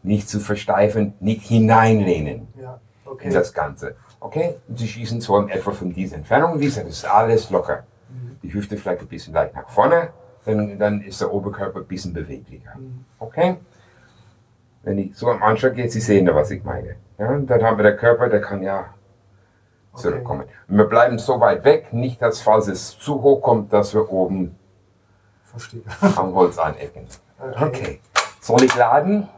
nicht 0.03 0.29
zu 0.29 0.41
versteifen, 0.41 1.15
nicht 1.21 1.43
hineinlehnen 1.47 2.49
Ja, 2.61 2.79
in 3.05 3.11
okay. 3.11 3.31
das 3.31 3.53
Ganze. 3.53 3.97
Okay? 4.21 4.55
Und 4.69 4.79
sie 4.79 4.89
schießen 4.89 5.21
so 5.21 5.39
in 5.39 5.49
etwa 5.49 5.73
von 5.73 5.93
dieser 5.93 6.17
Entfernung. 6.17 6.59
Wie 6.61 6.65
gesagt, 6.67 6.87
das 6.89 6.97
ist 6.99 7.05
alles 7.05 7.51
locker. 7.51 7.85
Die 8.43 8.53
Hüfte 8.53 8.77
vielleicht 8.77 9.01
ein 9.01 9.07
bisschen 9.09 9.35
leicht 9.35 9.55
nach 9.55 9.69
vorne, 9.69 10.09
dann, 10.45 10.79
dann 10.79 11.01
ist 11.01 11.21
der 11.21 11.33
Oberkörper 11.33 11.81
ein 11.81 11.87
bisschen 11.87 12.13
beweglicher. 12.13 12.73
Okay? 13.19 13.57
Wenn 14.83 14.99
ich 14.99 15.17
so 15.17 15.31
am 15.31 15.43
Anschlag 15.43 15.75
gehe, 15.75 15.89
Sie 15.89 16.01
sehen 16.01 16.27
da, 16.27 16.35
was 16.35 16.51
ich 16.51 16.63
meine. 16.63 16.97
Ja, 17.19 17.39
dann 17.39 17.63
haben 17.63 17.79
wir 17.79 17.83
der 17.85 17.97
Körper, 17.97 18.29
der 18.29 18.41
kann 18.43 18.63
ja 18.63 18.87
zurückkommen. 19.97 20.45
Und 20.69 20.77
wir 20.79 20.85
bleiben 20.85 21.19
so 21.19 21.41
weit 21.41 21.65
weg, 21.65 21.93
nicht, 21.93 22.21
dass 22.23 22.41
falls 22.41 22.69
es 22.69 22.99
zu 22.99 23.23
hoch 23.23 23.41
kommt, 23.43 23.73
dass 23.73 23.95
wir 23.95 24.11
oben 24.11 24.57
Verstehe. 25.45 25.83
am 26.17 26.35
Holz 26.35 26.59
anecken. 26.59 27.07
Okay. 27.61 28.01
Soll 28.41 28.63
ich 28.65 28.75
laden? 28.75 29.29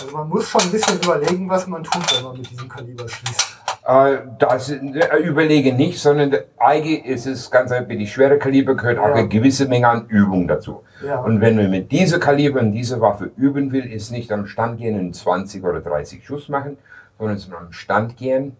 Also 0.00 0.16
man 0.16 0.28
muss 0.28 0.48
schon 0.48 0.60
ein 0.62 0.70
bisschen 0.72 0.98
überlegen, 1.00 1.48
was 1.48 1.66
man 1.66 1.84
tut, 1.84 2.16
wenn 2.16 2.24
man 2.24 2.36
mit 2.36 2.50
diesem 2.50 2.68
Kaliber 2.68 3.08
schießt. 3.08 3.56
Äh, 3.86 4.16
das 4.38 4.70
äh, 4.70 5.16
überlege 5.22 5.72
nicht, 5.72 6.00
sondern 6.00 6.30
der- 6.30 6.44
eigentlich 6.58 7.04
ist 7.04 7.26
es 7.26 7.50
ganz 7.50 7.70
einfach, 7.70 7.90
die 7.90 8.06
schwere 8.06 8.38
Kaliber 8.38 8.74
gehört 8.74 8.98
auch 8.98 9.08
Ja. 9.08 9.14
eine 9.14 9.28
gewisse 9.28 9.68
Menge 9.68 9.86
an 9.88 10.06
Übung 10.08 10.48
dazu. 10.48 10.82
Ja. 11.04 11.20
Und 11.20 11.40
wenn 11.40 11.54
man 11.56 11.70
mit 11.70 11.92
dieser 11.92 12.18
Kaliber 12.18 12.60
und 12.60 12.72
dieser 12.72 13.00
Waffe 13.00 13.30
üben 13.36 13.70
will, 13.72 13.84
ist 13.84 14.10
nicht 14.10 14.32
am 14.32 14.46
Stand 14.46 14.78
gehen 14.78 14.98
und 14.98 15.14
20 15.14 15.62
oder 15.62 15.80
30 15.80 16.26
Schuss 16.26 16.48
machen, 16.48 16.76
sondern 17.18 17.36
ist 17.36 17.52
am 17.52 17.72
Stand 17.72 18.16
gehen 18.16 18.56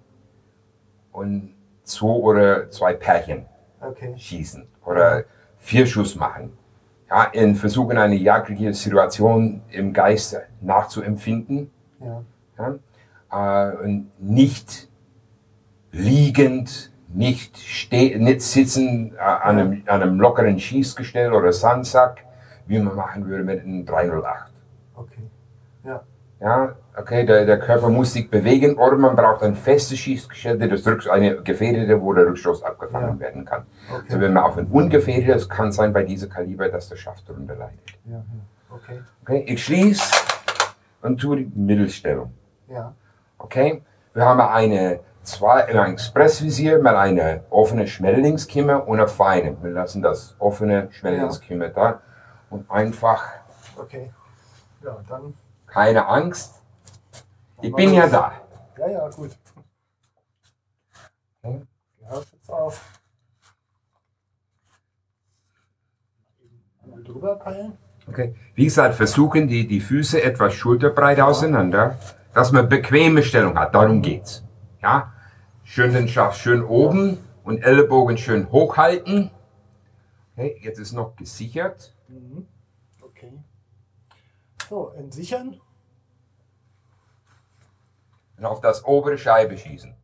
und 1.12 1.54
zwei 1.84 2.06
oder 2.06 2.70
zwei 2.70 2.94
Pärchen 2.94 3.46
Okay. 3.80 4.14
schießen 4.16 4.66
oder 4.84 5.24
vier 5.58 5.86
Schuss 5.86 6.16
machen. 6.16 6.56
Ja, 7.10 7.24
in 7.24 7.54
versuchen 7.54 7.98
eine 7.98 8.14
jagdliche 8.14 8.72
Situation 8.72 9.60
im 9.70 9.92
Geiste 9.92 10.44
nachzuempfinden 10.62 11.70
Ja. 12.00 12.24
ja, 12.58 13.70
äh, 13.70 13.76
und 13.76 14.10
nicht 14.18 14.88
liegend, 15.92 16.90
nicht, 17.08 17.56
ste 17.56 18.18
nicht 18.18 18.40
sitzen 18.40 19.14
äh, 19.14 19.18
an, 19.18 19.58
einem, 19.58 19.82
an 19.86 20.02
einem 20.02 20.18
lockeren 20.18 20.58
Schießgestell 20.58 21.32
oder 21.32 21.52
Sandsack, 21.52 22.24
wie 22.66 22.78
man 22.78 22.96
machen 22.96 23.26
würde 23.26 23.44
mit 23.44 23.62
einem 23.62 23.84
308. 23.84 24.50
Ja. 26.40 26.46
Ja, 26.66 26.76
okay, 26.96 27.24
der, 27.24 27.46
der 27.46 27.58
Körper 27.58 27.88
muss 27.88 28.12
sich 28.12 28.30
bewegen 28.30 28.76
oder 28.76 28.96
man 28.96 29.16
braucht 29.16 29.42
ein 29.42 29.54
festes 29.54 29.98
Schießgestell, 29.98 30.58
das 30.68 30.86
Rücks 30.86 31.08
eine 31.08 31.42
gefährdete, 31.42 32.00
wo 32.00 32.12
der 32.12 32.26
Rückstoß 32.26 32.62
abgefangen 32.62 33.14
Ja. 33.14 33.20
werden 33.20 33.44
kann. 33.44 33.66
Okay. 33.90 34.02
Also 34.08 34.20
wenn 34.20 34.32
man 34.32 34.44
auf 34.44 34.58
ein 34.58 34.66
ungefährdetes, 34.66 35.48
kann 35.48 35.72
sein 35.72 35.92
bei 35.92 36.02
diesem 36.02 36.28
Kaliber, 36.30 36.68
dass 36.68 36.88
der 36.88 36.96
Schaft 36.96 37.28
darunter 37.28 37.54
leidet. 37.56 37.80
Ja. 38.04 38.16
ja. 38.16 38.24
Okay. 38.70 39.00
Okay, 39.22 39.44
ich 39.46 39.64
schließe 39.64 40.02
und 41.02 41.20
tue 41.20 41.36
die 41.38 41.52
Mittelstellung. 41.54 42.32
Ja. 42.68 42.94
Okay, 43.38 43.82
wir 44.12 44.24
haben 44.24 44.40
eine 44.40 45.00
zwei, 45.22 45.64
ein 45.66 45.92
Expressvisier 45.92 46.78
mit 46.78 46.92
einer 46.94 47.40
offenen 47.50 47.86
Schmetterlingskimmer 47.86 48.86
und 48.86 48.98
einer 48.98 49.08
feinen. 49.08 49.56
Wir 49.62 49.70
lassen 49.70 50.02
das 50.02 50.34
offene 50.38 50.88
Schmetterlingskimmer 50.90 51.68
da 51.68 52.00
und 52.50 52.70
einfach 52.70 53.22
Okay. 53.76 54.10
Ja, 54.82 54.96
dann. 55.08 55.34
Keine 55.74 56.06
Angst. 56.06 56.62
Ich 57.60 57.74
bin 57.74 57.92
ja 57.92 58.06
da. 58.06 58.32
Ja, 58.78 58.88
ja, 58.88 59.08
gut. 59.10 59.36
Okay. 61.42 61.62
Ja, 62.00 62.22
jetzt 62.32 62.50
auf. 62.50 63.00
Einmal 66.82 67.02
drüber 67.02 67.36
peilen. 67.36 67.76
Okay. 68.06 68.34
Wie 68.54 68.64
gesagt, 68.64 68.94
versuchen 68.94 69.48
die, 69.48 69.66
die 69.66 69.80
Füße 69.80 70.22
etwas 70.22 70.54
schulterbreit 70.54 71.20
auseinander, 71.20 71.98
dass 72.34 72.52
man 72.52 72.68
bequeme 72.68 73.24
Stellung 73.24 73.58
hat. 73.58 73.74
Darum 73.74 74.00
geht's. 74.00 74.44
Ja. 74.80 75.12
Schön 75.64 75.92
den 75.92 76.08
Schaft 76.08 76.38
schön 76.38 76.62
oben 76.62 77.18
und 77.42 77.62
Ellenbogen 77.62 78.18
schön 78.18 78.52
hochhalten. 78.52 79.30
Okay, 80.36 80.60
jetzt 80.62 80.78
ist 80.78 80.92
noch 80.92 81.16
gesichert. 81.16 81.94
Mhm. 82.08 82.46
Okay. 83.02 83.32
So, 84.68 84.90
entsichern. 84.90 85.60
Und 88.38 88.44
auf 88.44 88.60
das 88.60 88.84
obere 88.84 89.18
Scheibe 89.18 89.56
schießen. 89.56 89.94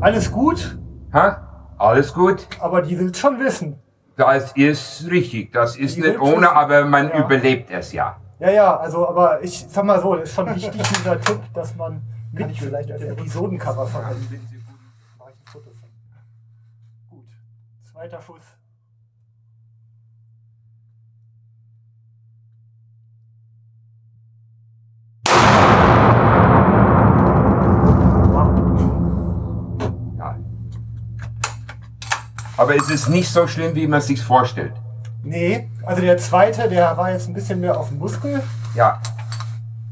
Alles 0.00 0.30
gut, 0.30 0.78
Ha? 1.12 1.42
Alles 1.78 2.12
gut? 2.14 2.46
aber 2.60 2.82
die 2.82 2.98
will 2.98 3.14
schon 3.14 3.38
wissen. 3.40 3.78
Das 4.16 4.52
ist 4.52 5.08
richtig. 5.10 5.52
Das 5.52 5.76
ist 5.76 5.96
Die 5.96 6.00
nicht 6.02 6.18
ohne, 6.20 6.36
wissen. 6.36 6.44
aber 6.44 6.84
man 6.84 7.08
Ja. 7.08 7.24
überlebt 7.24 7.70
es 7.70 7.92
ja. 7.92 8.16
Ja, 8.38 8.50
ja, 8.50 8.76
also, 8.76 9.08
aber 9.08 9.42
ich 9.42 9.66
sag 9.68 9.84
mal 9.84 10.00
so, 10.00 10.14
das 10.14 10.28
ist 10.28 10.34
schon 10.34 10.54
wichtig, 10.54 10.82
dieser 10.82 11.20
Tipp, 11.20 11.40
dass 11.54 11.74
man 11.76 12.02
mit 12.32 12.50
ich 12.50 12.60
vielleicht 12.60 12.90
als 12.92 13.02
Episodencover 13.02 13.86
verwenden. 13.86 14.64
Mach 15.18 15.28
ich 15.28 15.34
ein 15.34 15.46
Foto 15.46 15.70
von. 15.70 15.88
Gut. 17.10 17.26
Zweiter 17.90 18.20
Schuss. 18.20 18.42
Aber 32.56 32.74
es 32.74 32.90
ist 32.90 33.08
nicht 33.08 33.28
so 33.30 33.46
schlimm, 33.46 33.74
wie 33.74 33.86
man 33.86 34.00
sich 34.00 34.22
vorstellt. 34.22 34.72
Nee, 35.22 35.68
also 35.84 36.00
der 36.02 36.16
zweite, 36.18 36.68
der 36.68 36.96
war 36.96 37.10
jetzt 37.10 37.28
ein 37.28 37.34
bisschen 37.34 37.60
mehr 37.60 37.78
auf 37.78 37.88
dem 37.88 37.98
Muskel, 37.98 38.42
Ja. 38.74 39.00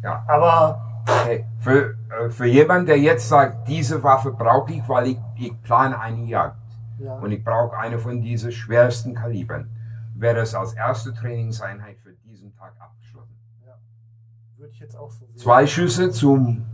Ja. 0.03 0.24
aber 0.29 0.81
Hey, 1.27 1.44
für, 1.61 1.94
äh, 2.09 2.31
für 2.31 2.46
jemanden, 2.46 2.87
der 2.87 2.98
jetzt 2.98 3.29
sagt, 3.29 3.68
diese 3.68 4.03
Waffe 4.03 4.31
brauche 4.33 4.72
ich, 4.72 4.88
weil 4.88 5.09
ich, 5.09 5.18
ich 5.37 5.61
plane 5.62 5.98
eine 6.00 6.24
Jagd 6.24 6.57
ja, 6.98 7.14
und 7.16 7.31
ich 7.31 7.44
brauche 7.44 7.77
eine 7.77 7.98
von 7.98 8.22
diesen 8.22 8.53
schwersten 8.53 9.14
Kalibern, 9.14 9.68
wäre 10.14 10.37
das 10.37 10.55
als 10.55 10.72
erste 10.72 11.12
Trainingseinheit 11.12 11.98
für 11.98 12.12
diesen 12.24 12.55
Tag 12.57 12.72
abgeschlossen. 12.79 13.37
würde 14.57 14.72
ich 14.72 14.81
jetzt 14.81 14.96
auch 14.96 15.11
so 15.11 15.27
sehen. 15.27 15.37
Zwei 15.37 15.66
Schüsse 15.66 16.11
zum 16.11 16.64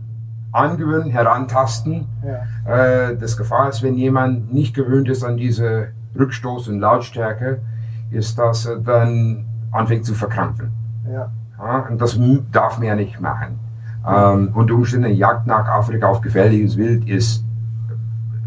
Angewöhnen, 0.51 1.09
Herantasten. 1.11 2.07
Ja, 2.25 2.41
Äh, 3.09 3.17
das 3.17 3.37
Gefahr 3.37 3.69
ist, 3.69 3.81
wenn 3.83 3.95
jemand 3.95 4.53
nicht 4.53 4.75
gewöhnt 4.75 5.09
ist 5.09 5.23
an 5.23 5.37
diese 5.37 5.89
Rückstoß 6.17 6.67
und 6.67 6.79
Lautstärke, 6.79 7.61
ist, 8.11 8.37
dass 8.37 8.65
er 8.65 8.77
dann 8.77 9.45
anfängt 9.71 10.05
zu 10.05 10.13
verkrampfen. 10.13 10.71
ja, 11.09 11.31
Ja, 11.57 11.79
und 11.89 12.01
das 12.01 12.19
darf 12.51 12.77
man 12.79 12.87
ja 12.87 12.95
nicht 12.95 13.19
machen. 13.21 13.59
Ähm, 14.05 14.49
unter 14.55 14.73
Umständen 14.73 15.13
Jagd 15.13 15.45
nach 15.47 15.67
Afrika 15.67 16.07
auf 16.07 16.21
gefährliches 16.21 16.75
Wild 16.75 17.07
ist 17.07 17.45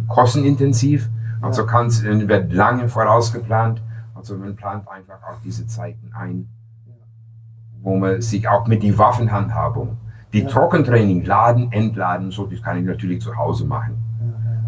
kostenintensiv, 0.08 1.08
also 1.40 1.64
kann's, 1.64 2.02
äh, 2.02 2.28
wird 2.28 2.52
lange 2.52 2.88
vorausgeplant. 2.88 3.80
Also 4.14 4.36
man 4.36 4.56
plant 4.56 4.88
einfach 4.88 5.22
auch 5.22 5.38
diese 5.44 5.66
Zeiten 5.66 6.10
ein, 6.14 6.48
wo 7.82 7.96
man 7.96 8.20
sich 8.20 8.48
auch 8.48 8.66
mit 8.66 8.82
die 8.82 8.96
Waffenhandhabung, 8.98 9.96
die 10.34 10.40
Ja. 10.40 10.48
Trockentraining, 10.48 11.24
Laden, 11.24 11.72
Entladen, 11.72 12.30
so, 12.30 12.44
das 12.46 12.60
kann 12.60 12.76
ich 12.78 12.84
natürlich 12.84 13.20
zu 13.22 13.36
Hause 13.36 13.64
machen. 13.64 13.94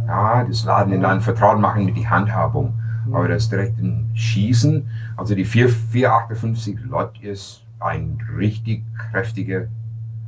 Ja, 0.06 0.44
das 0.44 0.64
Laden 0.64 0.92
in 0.92 1.00
Laden 1.00 1.20
vertraut 1.20 1.58
machen 1.58 1.84
mit 1.84 1.96
die 1.96 2.08
Handhabung. 2.08 2.74
Aber 3.12 3.28
das 3.28 3.48
direkte 3.48 3.82
Schießen, 4.14 4.88
also 5.16 5.34
die 5.34 5.44
4, 5.44 5.68
458 5.68 6.78
Lot 6.88 7.20
ist 7.20 7.64
ein 7.80 8.18
richtig 8.36 8.84
kräftige 9.10 9.68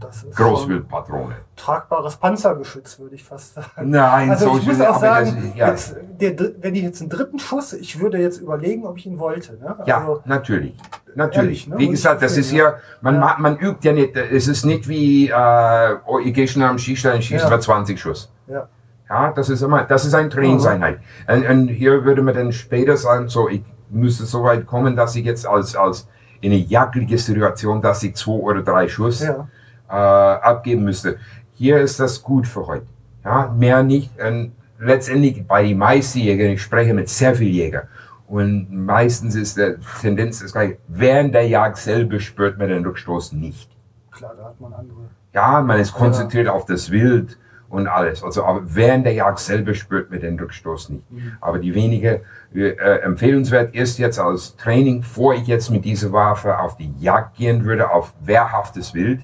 das 0.01 0.23
ist 0.25 0.37
schon 0.37 0.47
Großwildpatrone. 0.47 1.35
tragbares 1.57 2.17
Panzergeschütz, 2.17 2.99
würde 2.99 3.15
ich 3.17 3.25
fast 3.25 3.55
sagen. 3.55 3.91
Nein, 3.91 4.31
Also 4.31 4.57
ich 4.59 4.67
muss 4.67 4.81
auch 4.81 5.01
sagen, 5.01 5.51
das, 5.51 5.57
ja, 5.57 5.69
jetzt, 5.71 5.97
der, 6.21 6.37
wenn 6.61 6.75
ich 6.75 6.83
jetzt 6.83 7.01
einen 7.01 7.11
dritten 7.11 7.39
Schuss, 7.39 7.73
ich 7.73 8.01
würde 8.01 8.19
jetzt 8.19 8.39
überlegen, 8.41 8.87
ob 8.87 8.97
ich 8.99 9.07
ihn 9.07 9.19
wollte. 9.19 9.55
Ne? 9.55 9.77
ja, 9.87 9.99
Also, 10.01 10.23
natürlich. 10.25 10.75
Natürlich. 11.15 11.67
Ehrlich, 11.67 11.69
ne? 11.69 11.79
Wie 11.79 11.89
gesagt, 11.89 12.23
das 12.23 12.37
ist 12.37 12.53
ja, 12.53 12.75
man, 13.01 13.15
Ja. 13.17 13.21
ma- 13.21 13.37
man 13.39 13.57
übt 13.59 13.79
ja 13.87 13.93
nicht, 13.93 14.17
es 14.17 14.47
ist 14.47 14.65
nicht 14.65 14.89
wie, 14.89 15.29
äh, 15.31 15.97
oh, 16.07 16.19
ich 16.19 16.33
gehe 16.33 16.47
schnell 16.47 16.69
am 16.69 16.79
Schießstand 16.79 17.17
und 17.17 17.23
schieße 17.23 17.45
Ja. 17.45 17.51
mal 17.51 17.61
20 17.61 17.99
Schuss. 18.01 18.31
ja, 18.47 18.69
Ja, 19.11 19.33
das 19.33 19.49
ist 19.49 19.63
immer, 19.63 19.85
das 19.85 20.05
ist 20.05 20.15
eine 20.15 20.29
Trainingseinheit. 20.29 21.01
Und, 21.27 21.47
und 21.49 21.69
hier 21.69 22.05
würde 22.05 22.23
man 22.23 22.35
dann 22.35 22.53
später 22.53 22.97
sagen, 22.97 23.29
so, 23.29 23.49
ich 23.49 23.63
müsste 23.91 24.27
so 24.27 24.45
weit 24.45 24.67
kommen, 24.67 24.95
dass 24.97 25.17
ich 25.17 25.25
jetzt 25.25 25.47
als, 25.47 25.75
als 25.75 26.07
in 26.41 26.53
eine 26.53 26.61
jagdliche 26.61 27.19
Situation, 27.19 27.81
dass 27.83 28.03
ich 28.03 28.15
zwei 28.15 28.33
oder 28.33 28.63
drei 28.63 28.87
Schuss 28.87 29.23
ja, 29.23 29.49
äh, 29.89 29.93
abgeben 29.93 30.85
müsste. 30.85 31.19
Hier 31.55 31.81
ist 31.81 31.99
das 32.01 32.23
gut 32.23 32.47
für 32.47 32.67
heute. 32.67 32.87
Ja, 33.25 33.55
mehr 33.57 33.83
nicht. 33.83 34.11
Und 34.21 34.53
letztendlich 34.79 35.47
bei 35.47 35.63
den 35.63 35.79
meisten 35.79 36.21
Jägern, 36.21 36.51
ich 36.53 36.63
spreche 36.63 36.95
mit 36.95 37.09
sehr 37.09 37.35
vielen 37.35 37.55
Jägern, 37.55 37.89
und 38.29 38.71
meistens 38.71 39.35
ist 39.35 39.57
der 39.57 39.77
Tendenz 40.03 40.41
das 40.41 40.53
gleiche. 40.53 40.77
Während 40.87 41.35
der 41.35 41.49
Jagd 41.49 41.79
selber 41.79 42.21
spürt 42.21 42.59
man 42.59 42.69
den 42.69 42.85
Rückstoß 42.85 43.33
nicht. 43.33 43.71
Klar, 44.11 44.35
da 44.37 44.45
hat 44.45 44.61
man 44.61 44.75
andere. 44.75 44.99
Ja, 45.33 45.63
man 45.63 45.81
ist 45.81 45.93
konzentriert 45.93 46.49
auf 46.49 46.67
das 46.67 46.91
Wild 46.91 47.39
und 47.69 47.87
alles. 47.87 48.23
Also 48.23 48.45
aber 48.45 48.63
während 48.65 49.07
der 49.07 49.13
Jagd 49.13 49.39
selber 49.39 49.75
spürt 49.75 50.11
man 50.11 50.21
den 50.21 50.39
Rückstoß 50.39 50.91
nicht. 50.91 51.05
Aber 51.41 51.59
die 51.59 51.75
wenige 51.75 52.23
äh, 52.55 53.01
empfehlenswert 53.01 53.75
ist 53.75 53.99
jetzt 53.99 54.19
als 54.19 54.57
Training, 54.57 55.01
bevor 55.01 55.35
ich 55.35 55.47
jetzt 55.47 55.71
mit 55.71 55.85
dieser 55.85 56.13
Waffe 56.13 56.59
auf 56.59 56.77
die 56.77 56.93
Jagd 56.99 57.37
gehen 57.37 57.65
würde, 57.65 57.91
auf 57.91 58.15
wehrhaftes 58.21 58.95
Wild 58.95 59.21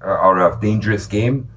äh, 0.00 0.04
oder 0.04 0.48
auf 0.48 0.60
Dangerous 0.60 1.08
Game, 1.08 1.48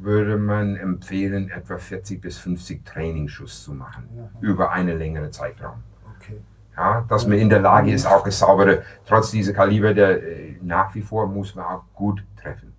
würde 0.00 0.36
man 0.36 0.76
empfehlen, 0.76 1.50
etwa 1.50 1.76
40 1.78 2.20
bis 2.20 2.38
50 2.38 2.84
Trainingsschuss 2.84 3.64
zu 3.64 3.72
machen 3.72 4.08
über 4.40 4.70
eine 4.70 4.94
längere 4.94 5.30
Zeitraum. 5.30 5.82
Okay. 6.16 6.40
Ja, 6.76 7.04
dass 7.08 7.26
man 7.26 7.38
in 7.38 7.48
der 7.48 7.60
Lage 7.60 7.92
ist, 7.92 8.06
auch 8.06 8.22
das 8.22 8.38
saubere, 8.38 8.82
trotz 9.06 9.32
dieser 9.32 9.52
Kaliber, 9.52 9.94
der, 9.94 10.22
äh, 10.22 10.56
nach 10.62 10.94
wie 10.94 11.02
vor 11.02 11.26
muss 11.26 11.54
man 11.54 11.64
auch 11.64 11.82
gut 11.94 12.22
treffen. 12.40 12.72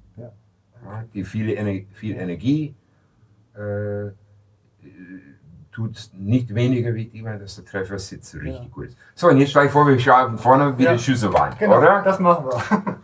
Ja, 0.90 1.04
die 1.14 1.24
viele 1.24 1.54
Ener 1.56 1.82
viel 1.94 2.16
Energie 2.16 2.74
äh, 3.56 4.10
tut 5.72 6.10
nicht 6.18 6.54
weniger 6.56 6.94
wichtig, 6.96 7.24
dass 7.24 7.56
der 7.58 7.66
Treffersitz 7.66 8.34
richtig 8.36 8.54
Ja. 8.64 8.68
gut 8.72 8.88
ist. 8.88 8.98
So, 9.16 9.28
und 9.28 9.38
jetzt 9.38 9.52
stelle 9.52 9.68
ich 9.68 9.72
vor, 9.72 9.88
wir 9.88 10.00
schauen 10.00 10.38
vorne, 10.38 10.78
wie 10.78 10.84
Ja. 10.84 10.94
die 10.94 11.00
Schüsse 11.00 11.32
waren, 11.34 11.56
Genau, 11.60 11.78
oder? 11.78 12.02
das 12.02 12.20
machen 12.20 12.46
wir. 12.46 12.60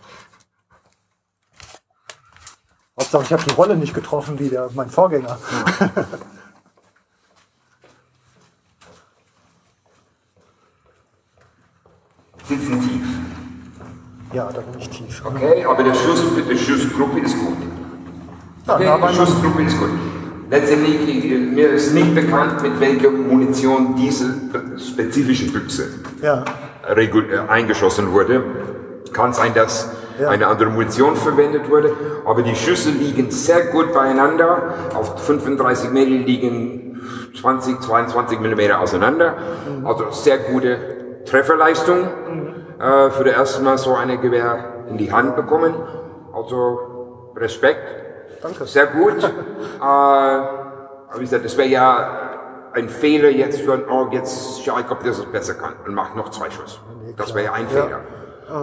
Hauptsache, 3.00 3.24
ich 3.24 3.34
habe 3.34 3.44
die 3.44 3.52
Rolle 3.54 3.76
nicht 3.78 3.94
getroffen 3.94 4.40
wie 4.40 4.50
der, 4.50 4.70
mein 4.74 4.90
Vorgänger. 4.90 5.38
Sitzen 12.48 12.80
tief. 12.82 13.08
Ja, 14.34 14.52
da 14.52 14.62
bin 14.62 14.80
ich 14.80 14.90
tief. 14.90 15.24
Okay, 15.26 15.66
aber 15.66 15.84
der 15.84 15.94
Schuss, 15.94 16.22
die 16.50 16.58
Schussgruppe 16.58 17.20
ist 17.20 17.38
gut. 17.40 17.58
Ja, 18.68 18.78
die 18.78 18.84
beieinander. 18.86 19.14
Schussgruppe 19.14 19.62
ist 19.64 19.80
gut. 19.80 19.90
Letztendlich, 20.50 21.26
äh, 21.32 21.38
mir 21.38 21.70
ist 21.72 21.94
nicht 21.94 22.14
bekannt, 22.14 22.62
mit 22.62 22.80
welcher 22.80 23.10
Munition 23.12 23.96
diese 23.96 24.26
spezifische 24.78 25.52
Büchse 25.52 25.88
Ja, 26.22 26.44
äh, 26.88 27.38
eingeschossen 27.48 28.12
wurde. 28.12 28.44
Kann 29.14 29.34
sein, 29.34 29.54
dass 29.54 29.92
Ja. 30.20 30.30
eine 30.30 30.48
andere 30.48 30.70
Munition 30.70 31.16
verwendet 31.16 31.70
wurde, 31.70 31.92
aber 32.26 32.42
die 32.42 32.56
Schüsse 32.56 32.90
liegen 32.92 33.32
sehr 33.32 33.66
gut 33.68 33.94
beieinander. 33.94 34.74
Auf 34.96 35.20
35 35.26 35.92
Meter 35.92 36.12
liegen 36.12 37.02
20, 37.40 37.82
22 37.82 38.40
Millimeter 38.40 38.80
auseinander. 38.80 39.34
Also 39.84 40.12
sehr 40.12 40.38
gute 40.38 40.78
Trefferleistung. 41.26 42.08
Äh, 42.80 43.10
für 43.12 43.24
das 43.24 43.34
erste 43.36 43.64
Mal 43.64 43.78
so 43.78 43.96
eine 43.96 44.18
Gewehr 44.18 44.86
in 44.90 44.98
die 44.98 45.12
Hand 45.12 45.36
bekommen. 45.36 45.74
Also 46.34 47.32
Respekt. 47.36 48.05
Danke. 48.42 48.66
Sehr 48.66 48.88
gut. 48.88 49.24
äh, 49.24 49.80
aber 49.80 51.16
wie 51.16 51.22
gesagt, 51.22 51.46
das 51.46 51.58
wäre 51.58 51.70
ja 51.70 52.70
ein 52.74 52.90
Fehler 52.90 53.30
jetzt 53.30 53.62
für, 53.62 53.86
oh, 53.90 54.08
jetzt 54.12 54.64
schau 54.64 54.78
ich, 54.80 54.90
ob 54.92 55.04
das 55.04 55.20
es 55.20 55.26
besser 55.26 55.54
kann 55.56 55.74
und 55.86 55.94
mach 55.94 56.14
noch 56.16 56.30
zwei 56.30 56.50
Schuss. 56.50 56.80
Das 57.18 57.34
wäre 57.34 57.46
ja 57.46 57.54
ein 57.54 57.68
Fehler. 57.70 58.02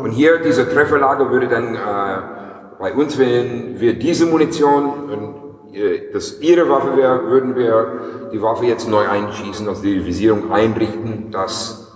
Und 0.03 0.11
hier, 0.11 0.39
diese 0.39 0.69
Trefferlage 0.69 1.31
würde 1.31 1.49
dann, 1.49 1.75
äh, 1.75 2.43
bei 2.79 2.93
uns, 2.95 3.19
wenn 3.19 3.81
wir 3.81 3.99
diese 3.99 4.27
Munition, 4.27 5.09
wenn 5.09 5.75
äh, 5.75 6.13
das 6.13 6.41
ihre 6.41 6.69
Waffe 6.69 6.97
wäre, 6.97 7.25
würden 7.31 7.55
wir 7.57 8.29
die 8.33 8.43
Waffe 8.43 8.67
jetzt 8.67 8.89
neu 8.89 9.09
einschießen, 9.09 9.69
also 9.69 9.83
die 9.83 10.05
Visierung 10.05 10.53
einrichten, 10.53 11.31
dass 11.31 11.93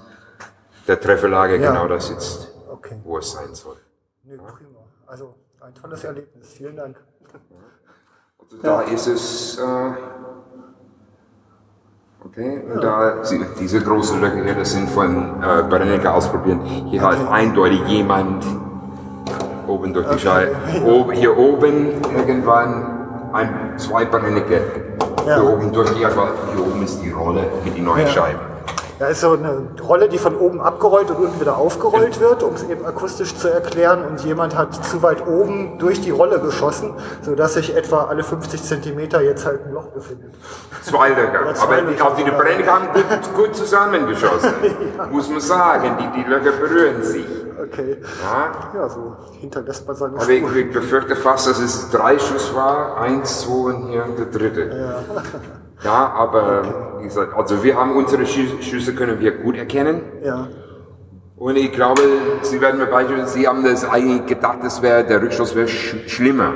der 0.86 1.00
Trefferlage 1.00 1.56
Ja. 1.56 1.72
genau 1.72 1.88
das 1.88 2.08
sitzt, 2.08 2.54
okay. 2.70 3.00
wo 3.04 3.18
es 3.18 3.32
sein 3.32 3.54
soll. 3.54 3.76
Nee, 4.22 4.36
prima. 4.36 4.78
Also 5.06 5.34
ein 5.60 5.74
tolles 5.74 6.04
Erlebnis. 6.04 6.52
Vielen 6.52 6.76
Dank. 6.76 6.96
Also 8.50 8.62
da 8.62 8.80
ist 8.82 9.06
es, 9.08 9.58
äh, 9.58 9.90
okay, 12.24 12.62
und 12.72 12.82
da, 12.82 13.24
sie- 13.24 13.44
diese 13.58 13.80
großen 13.80 14.20
Löcher 14.20 14.44
hier, 14.44 14.54
das 14.54 14.72
sind 14.72 14.88
von 14.90 15.42
äh, 15.42 15.62
Brennecker 15.68 16.14
ausprobieren. 16.14 16.60
Hier 16.62 17.02
hat 17.02 17.18
eindeutig 17.30 17.80
jemand 17.86 18.44
oben 19.66 19.92
durch 19.92 20.06
die 20.08 20.18
Scheibe, 20.20 20.54
hier 21.12 21.36
oben 21.36 22.02
irgendwann 22.16 23.30
ein, 23.32 23.74
zwei. 23.78 24.04
Ja. 24.04 25.34
Hier 25.40 25.44
oben 25.52 25.72
durch 25.72 25.90
die, 25.94 26.06
aber 26.06 26.28
hier 26.54 26.64
oben 26.64 26.82
ist 26.84 27.02
die 27.02 27.10
Rolle 27.10 27.44
mit 27.64 27.76
den 27.76 27.84
neuen 27.84 28.02
Ja. 28.06 28.12
Scheiben. 28.12 28.40
Ja, 28.98 29.08
ist 29.08 29.20
so 29.20 29.32
eine 29.32 29.68
Rolle, 29.86 30.08
die 30.08 30.16
von 30.16 30.36
oben 30.36 30.60
abgerollt 30.60 31.10
und 31.10 31.16
unten 31.18 31.38
wieder 31.38 31.58
aufgerollt 31.58 32.18
wird, 32.18 32.42
um 32.42 32.54
es 32.54 32.62
eben 32.62 32.84
akustisch 32.86 33.36
zu 33.36 33.48
erklären. 33.48 34.04
Und 34.04 34.24
jemand 34.24 34.56
hat 34.56 34.74
zu 34.86 35.02
weit 35.02 35.26
oben 35.26 35.78
durch 35.78 36.00
die 36.00 36.10
Rolle 36.10 36.40
geschossen, 36.40 36.94
sodass 37.20 37.54
sich 37.54 37.76
etwa 37.76 38.04
alle 38.04 38.24
50 38.24 38.62
Zentimeter 38.62 39.20
jetzt 39.20 39.44
halt 39.44 39.66
ein 39.66 39.72
Loch 39.74 39.88
befindet. 39.88 40.34
Zwei 40.80 41.10
Löcher. 41.10 41.54
zwei 41.54 41.64
Aber 41.64 41.82
die, 41.82 41.92
Löcher 41.92 42.06
auch 42.06 42.16
die 42.16 42.24
haben 42.66 42.88
gut, 42.94 43.34
gut 43.34 43.54
zusammengeschossen. 43.54 44.54
Muss 45.10 45.28
man 45.28 45.40
sagen. 45.40 45.98
Die, 46.00 46.22
die 46.22 46.28
Löcher 46.28 46.52
berühren 46.52 47.02
sich. 47.02 47.26
Okay. 47.62 47.98
Ja. 48.22 48.80
Ja, 48.80 48.88
so 48.88 49.16
hinterlässt 49.40 49.86
man 49.86 49.96
seine 49.96 50.14
Aber 50.16 50.28
ich, 50.28 50.56
ich 50.56 50.72
befürchte 50.72 51.16
fast, 51.16 51.46
dass 51.48 51.58
es 51.58 51.90
drei 51.90 52.18
Schuss 52.18 52.54
war, 52.54 52.96
eins, 52.98 53.40
zwei 53.42 53.74
und 53.74 53.88
hier 53.88 54.04
der 54.16 54.26
dritte. 54.26 54.62
Ja, 54.62 55.02
aber 55.84 56.62
wie 57.00 57.04
gesagt, 57.04 57.34
also 57.36 57.62
wir 57.62 57.76
haben 57.76 57.94
unsere 57.96 58.22
Schü- 58.24 58.60
Schüsse 58.62 58.94
können 58.94 59.20
wir 59.20 59.32
gut 59.38 59.56
erkennen. 59.56 60.00
Ja, 60.24 60.48
Und 61.36 61.56
ich 61.56 61.70
glaube, 61.72 62.02
Sie 62.42 62.60
werden 62.60 62.78
mir 62.78 62.86
beispielsweise, 62.86 63.32
Sie 63.32 63.46
haben 63.46 63.62
das 63.62 63.84
eigentlich 63.88 64.26
gedacht, 64.26 64.58
das 64.62 64.80
wäre, 64.82 65.04
der 65.04 65.20
Rückschuss 65.22 65.54
wäre 65.54 65.68
sch 65.68 65.96
schlimmer, 66.08 66.52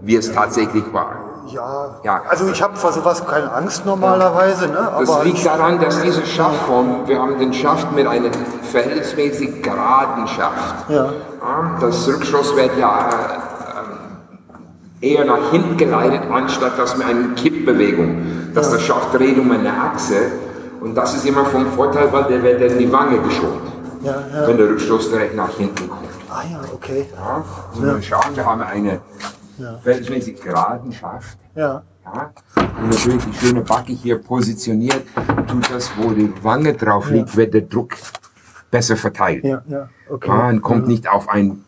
wie 0.00 0.14
es 0.16 0.30
tatsächlich 0.32 0.84
war. 0.92 1.44
ja. 1.48 2.00
Ja. 2.04 2.22
Also 2.28 2.48
ich 2.48 2.62
habe 2.62 2.76
vor 2.76 2.92
sowas 2.92 3.26
keine 3.26 3.52
Angst 3.52 3.84
normalerweise, 3.84 4.68
ne? 4.68 4.92
Das 5.00 5.10
aber 5.10 5.24
liegt 5.24 5.44
daran, 5.44 5.80
dass 5.80 6.00
diese 6.02 6.24
Schaftform, 6.24 7.06
wir 7.06 7.20
haben 7.20 7.38
den 7.38 7.52
Schaft 7.52 7.90
mit 7.92 8.06
einem 8.06 8.30
verhältnismäßig 8.62 9.62
geraden 9.62 10.26
Schaft. 10.28 10.88
ja, 10.88 11.04
Ja, 11.40 11.76
das 11.80 12.06
Rückstoß 12.08 12.54
wird 12.56 12.78
ja 12.78 13.08
ähm, 13.10 13.42
eher 15.00 15.24
nach 15.24 15.50
hinten 15.50 15.76
geleitet, 15.76 16.22
anstatt 16.30 16.78
dass 16.78 16.96
mit 16.96 17.06
einer 17.06 17.34
Kippbewegung, 17.34 18.52
dass 18.54 18.70
der 18.70 18.78
Schaft 18.78 19.14
dreht 19.14 19.38
um 19.38 19.50
eine 19.50 19.72
Achse. 19.72 20.32
Und 20.80 20.94
das 20.94 21.14
ist 21.14 21.26
immer 21.26 21.44
vom 21.46 21.66
Vorteil, 21.66 22.12
weil 22.12 22.24
der 22.24 22.42
wird 22.42 22.72
in 22.72 22.78
die 22.78 22.92
Wange 22.92 23.18
geschont, 23.18 23.62
ja, 24.02 24.12
ja. 24.12 24.46
wenn 24.46 24.56
der 24.56 24.68
Rückstoß 24.68 25.10
direkt 25.10 25.34
nach 25.34 25.50
hinten 25.56 25.88
kommt. 25.88 26.08
Ah 26.28 26.42
ja, 26.50 26.60
okay. 26.72 27.06
Ja, 27.14 27.44
also 27.72 27.82
wir 27.82 28.02
schauen, 28.02 28.34
wir 28.36 28.44
haben 28.44 28.60
eine 28.62 29.00
verhältnismäßig 29.82 30.40
geraden 30.40 30.92
Schaft. 30.92 31.38
Ja, 31.54 31.82
Ja, 32.04 32.32
und 32.54 32.90
natürlich 32.90 33.24
die 33.24 33.34
schöne 33.34 33.62
Backe 33.62 33.92
hier 33.92 34.18
positioniert, 34.18 35.02
tut 35.48 35.70
das, 35.72 35.90
wo 35.96 36.10
die 36.10 36.32
Wange 36.42 36.74
drauf 36.74 37.10
liegt, 37.10 37.36
wird 37.36 37.54
der 37.54 37.62
Druck 37.62 37.94
besser 38.70 38.96
verteilt. 38.96 39.44
ja, 39.44 39.62
ja, 39.66 39.88
okay. 40.08 40.28
Ja, 40.28 40.48
und 40.48 40.62
kommt 40.62 40.86
nicht 40.86 41.08
auf 41.08 41.28
ein 41.28 41.64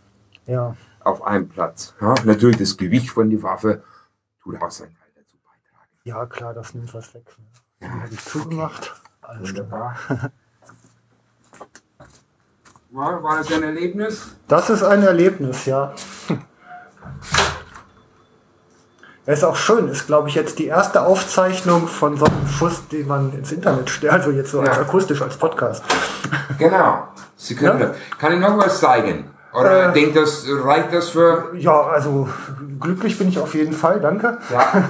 Ja, 0.46 0.74
auf 1.08 1.22
einem 1.22 1.48
Platz. 1.48 1.94
Ja, 2.00 2.14
natürlich 2.24 2.58
das 2.58 2.76
Gewicht 2.76 3.10
von 3.10 3.30
der 3.30 3.42
Waffe 3.42 3.82
tut 4.42 4.60
auch 4.62 4.70
seinen 4.70 4.94
Teil 4.94 5.10
dazu 5.16 5.36
beitragen. 5.38 5.88
ja 6.04 6.26
klar, 6.26 6.54
das 6.54 6.74
nimmt 6.74 6.92
was 6.94 7.12
weg. 7.14 7.24
Ne? 7.38 7.86
Ja, 7.88 7.94
habe 8.02 8.12
ich 8.14 8.24
zugemacht. 8.24 8.94
Alles 9.22 9.52
klar. 9.54 9.66
Wunderbar. 9.66 10.30
War, 12.90 13.22
war 13.22 13.36
das 13.36 13.52
ein 13.52 13.62
Erlebnis? 13.62 14.28
Das 14.48 14.70
ist 14.70 14.82
ein 14.82 15.02
Erlebnis, 15.02 15.66
ja. 15.66 15.92
Es 19.26 19.38
ist 19.38 19.44
auch 19.44 19.56
schön, 19.56 19.88
ist 19.88 20.06
glaube 20.06 20.30
ich 20.30 20.34
jetzt 20.34 20.58
die 20.58 20.64
erste 20.68 21.02
Aufzeichnung 21.02 21.86
von 21.86 22.16
so 22.16 22.24
einem 22.24 22.48
Schuss, 22.48 22.88
den 22.88 23.06
man 23.06 23.30
ins 23.34 23.52
Internet 23.52 23.90
stellt, 23.90 24.14
also 24.14 24.30
jetzt 24.30 24.52
so 24.52 24.60
als 24.60 24.74
Ja. 24.76 24.82
akustisch, 24.82 25.20
als 25.20 25.36
Podcast. 25.36 25.84
Genau. 26.58 27.08
Sie 27.36 27.54
können 27.54 27.78
Ja. 27.78 27.86
das. 27.88 27.96
Kann 28.18 28.32
ich 28.32 28.40
noch 28.40 28.56
was 28.56 28.80
zeigen? 28.80 29.30
Oder 29.58 29.90
Äh. 29.90 29.92
denkt 29.92 30.16
das, 30.16 30.44
reicht 30.48 30.92
das 30.92 31.10
für? 31.10 31.52
Ja, 31.56 31.82
also 31.82 32.28
glücklich 32.80 33.18
bin 33.18 33.28
ich 33.28 33.38
auf 33.38 33.54
jeden 33.54 33.72
Fall, 33.72 34.00
danke. 34.00 34.38
Ja. 34.52 34.84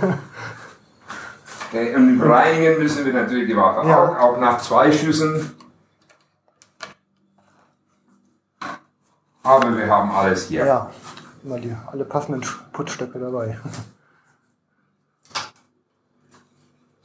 Okay, 1.70 1.94
und 1.94 2.20
reinigen 2.22 2.82
müssen 2.82 3.04
wir 3.04 3.12
natürlich 3.12 3.46
die 3.48 3.56
Waffe 3.56 3.86
Ja. 3.88 3.98
auch, 4.02 4.18
auch 4.18 4.38
nach 4.40 4.58
zwei 4.58 4.90
Schüssen. 4.90 5.54
Aber 9.42 9.76
wir 9.76 9.86
haben 9.88 10.10
alles 10.10 10.44
hier. 10.46 10.64
Ja, 10.66 10.90
immer 11.44 11.58
die, 11.58 11.74
alle 11.90 12.04
passenden 12.04 12.42
Putzstöcke 12.72 13.18
dabei. 13.18 13.58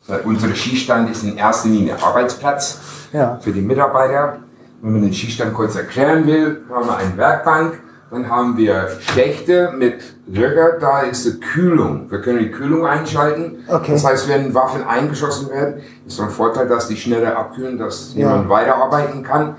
So, 0.01 0.13
Unser 0.25 0.53
Schießstand 0.53 1.09
ist 1.09 1.23
in 1.23 1.37
erster 1.37 1.69
Linie 1.69 2.01
Arbeitsplatz 2.01 2.79
Ja, 3.13 3.37
für 3.41 3.51
die 3.51 3.61
Mitarbeiter. 3.61 4.39
Wenn 4.83 4.91
man 4.91 5.01
den 5.01 5.13
Schießstand 5.13 5.53
kurz 5.53 5.75
erklären 5.77 6.27
will, 6.27 6.61
haben 6.69 6.85
wir 6.87 6.97
eine 6.97 7.15
Werkbank. 7.17 7.79
Dann 8.11 8.29
haben 8.29 8.57
wir 8.57 8.89
Schächte 8.99 9.71
mit 9.75 9.95
Löcher, 10.27 10.73
da 10.79 10.99
ist 10.99 11.25
die 11.25 11.39
Kühlung. 11.39 12.11
Wir 12.11 12.19
können 12.21 12.39
die 12.39 12.51
Kühlung 12.51 12.85
einschalten. 12.85 13.63
Okay. 13.67 13.93
Das 13.93 14.03
heißt, 14.05 14.27
wenn 14.27 14.53
Waffen 14.53 14.83
eingeschossen 14.83 15.49
werden, 15.49 15.75
ist 16.05 16.17
so 16.17 16.23
ein 16.23 16.29
Vorteil, 16.29 16.67
dass 16.67 16.89
die 16.89 16.97
schneller 16.97 17.35
abkühlen, 17.37 17.77
dass 17.79 18.13
Ja. 18.13 18.19
jemand 18.29 18.49
weiterarbeiten 18.49 19.23
kann. 19.23 19.55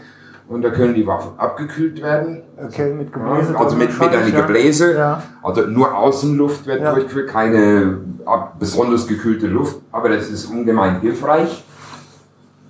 Und 0.46 0.60
da 0.62 0.68
können 0.68 0.92
die 0.94 1.06
Waffen 1.06 1.30
abgekühlt 1.38 2.02
werden. 2.02 2.42
Okay, 2.62 2.92
mit 2.92 3.08
Ja, 3.10 3.14
Gebläse. 3.18 3.58
also 3.58 3.76
mit, 3.76 3.98
mit 3.98 4.08
einer 4.14 4.30
Gebläse. 4.30 4.94
Ja. 4.94 5.22
Also 5.42 5.62
nur 5.62 5.96
Außenluft 5.96 6.66
wird 6.66 6.82
Ja. 6.82 6.92
durchgeführt, 6.92 7.30
keine 7.30 7.96
besonders 8.60 9.06
gekühlte 9.08 9.46
Luft. 9.46 9.76
Aber 9.90 10.10
das 10.10 10.28
ist 10.28 10.44
ungemein 10.44 11.00
hilfreich. 11.00 11.64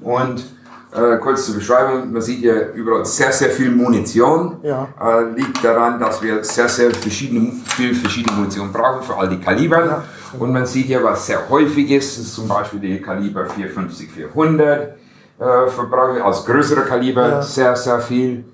Und 0.01 0.54
äh, 0.94 1.18
kurz 1.18 1.46
zur 1.46 1.57
Beschreibung, 1.57 2.12
man 2.12 2.22
sieht 2.22 2.38
hier 2.38 2.72
überall 2.74 3.04
sehr, 3.04 3.33
sehr 3.33 3.50
viel 3.50 3.70
Munition. 3.70 4.59
Ja. 4.62 4.88
Äh, 5.00 5.30
liegt 5.35 5.62
daran, 5.64 5.98
dass 6.00 6.22
wir 6.22 6.42
sehr, 6.44 6.68
sehr 6.68 6.90
verschiedene, 6.92 7.52
viel 7.76 7.94
verschiedene 7.94 8.37
Munition 8.37 8.72
brauchen 8.72 9.02
für 9.02 9.16
all 9.16 9.28
die 9.28 9.38
Kaliber. 9.40 9.85
Ja. 9.85 10.04
Und 10.38 10.52
man 10.52 10.64
sieht 10.66 10.87
hier, 10.87 11.02
was 11.02 11.26
sehr 11.26 11.48
häufig 11.48 11.90
ist, 11.90 12.18
ist 12.18 12.35
zum 12.35 12.48
Beispiel 12.48 12.80
die 12.80 13.00
Kaliber 13.00 13.46
450, 13.46 14.11
400. 14.11 14.96
Äh, 15.38 15.68
verbrauchen 15.68 16.16
wir 16.16 16.24
als 16.24 16.44
größere 16.44 16.83
Kaliber 16.83 17.28
Ja. 17.28 17.42
sehr, 17.42 17.74
sehr 17.76 18.00
viel. 18.00 18.44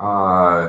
Äh, 0.00 0.68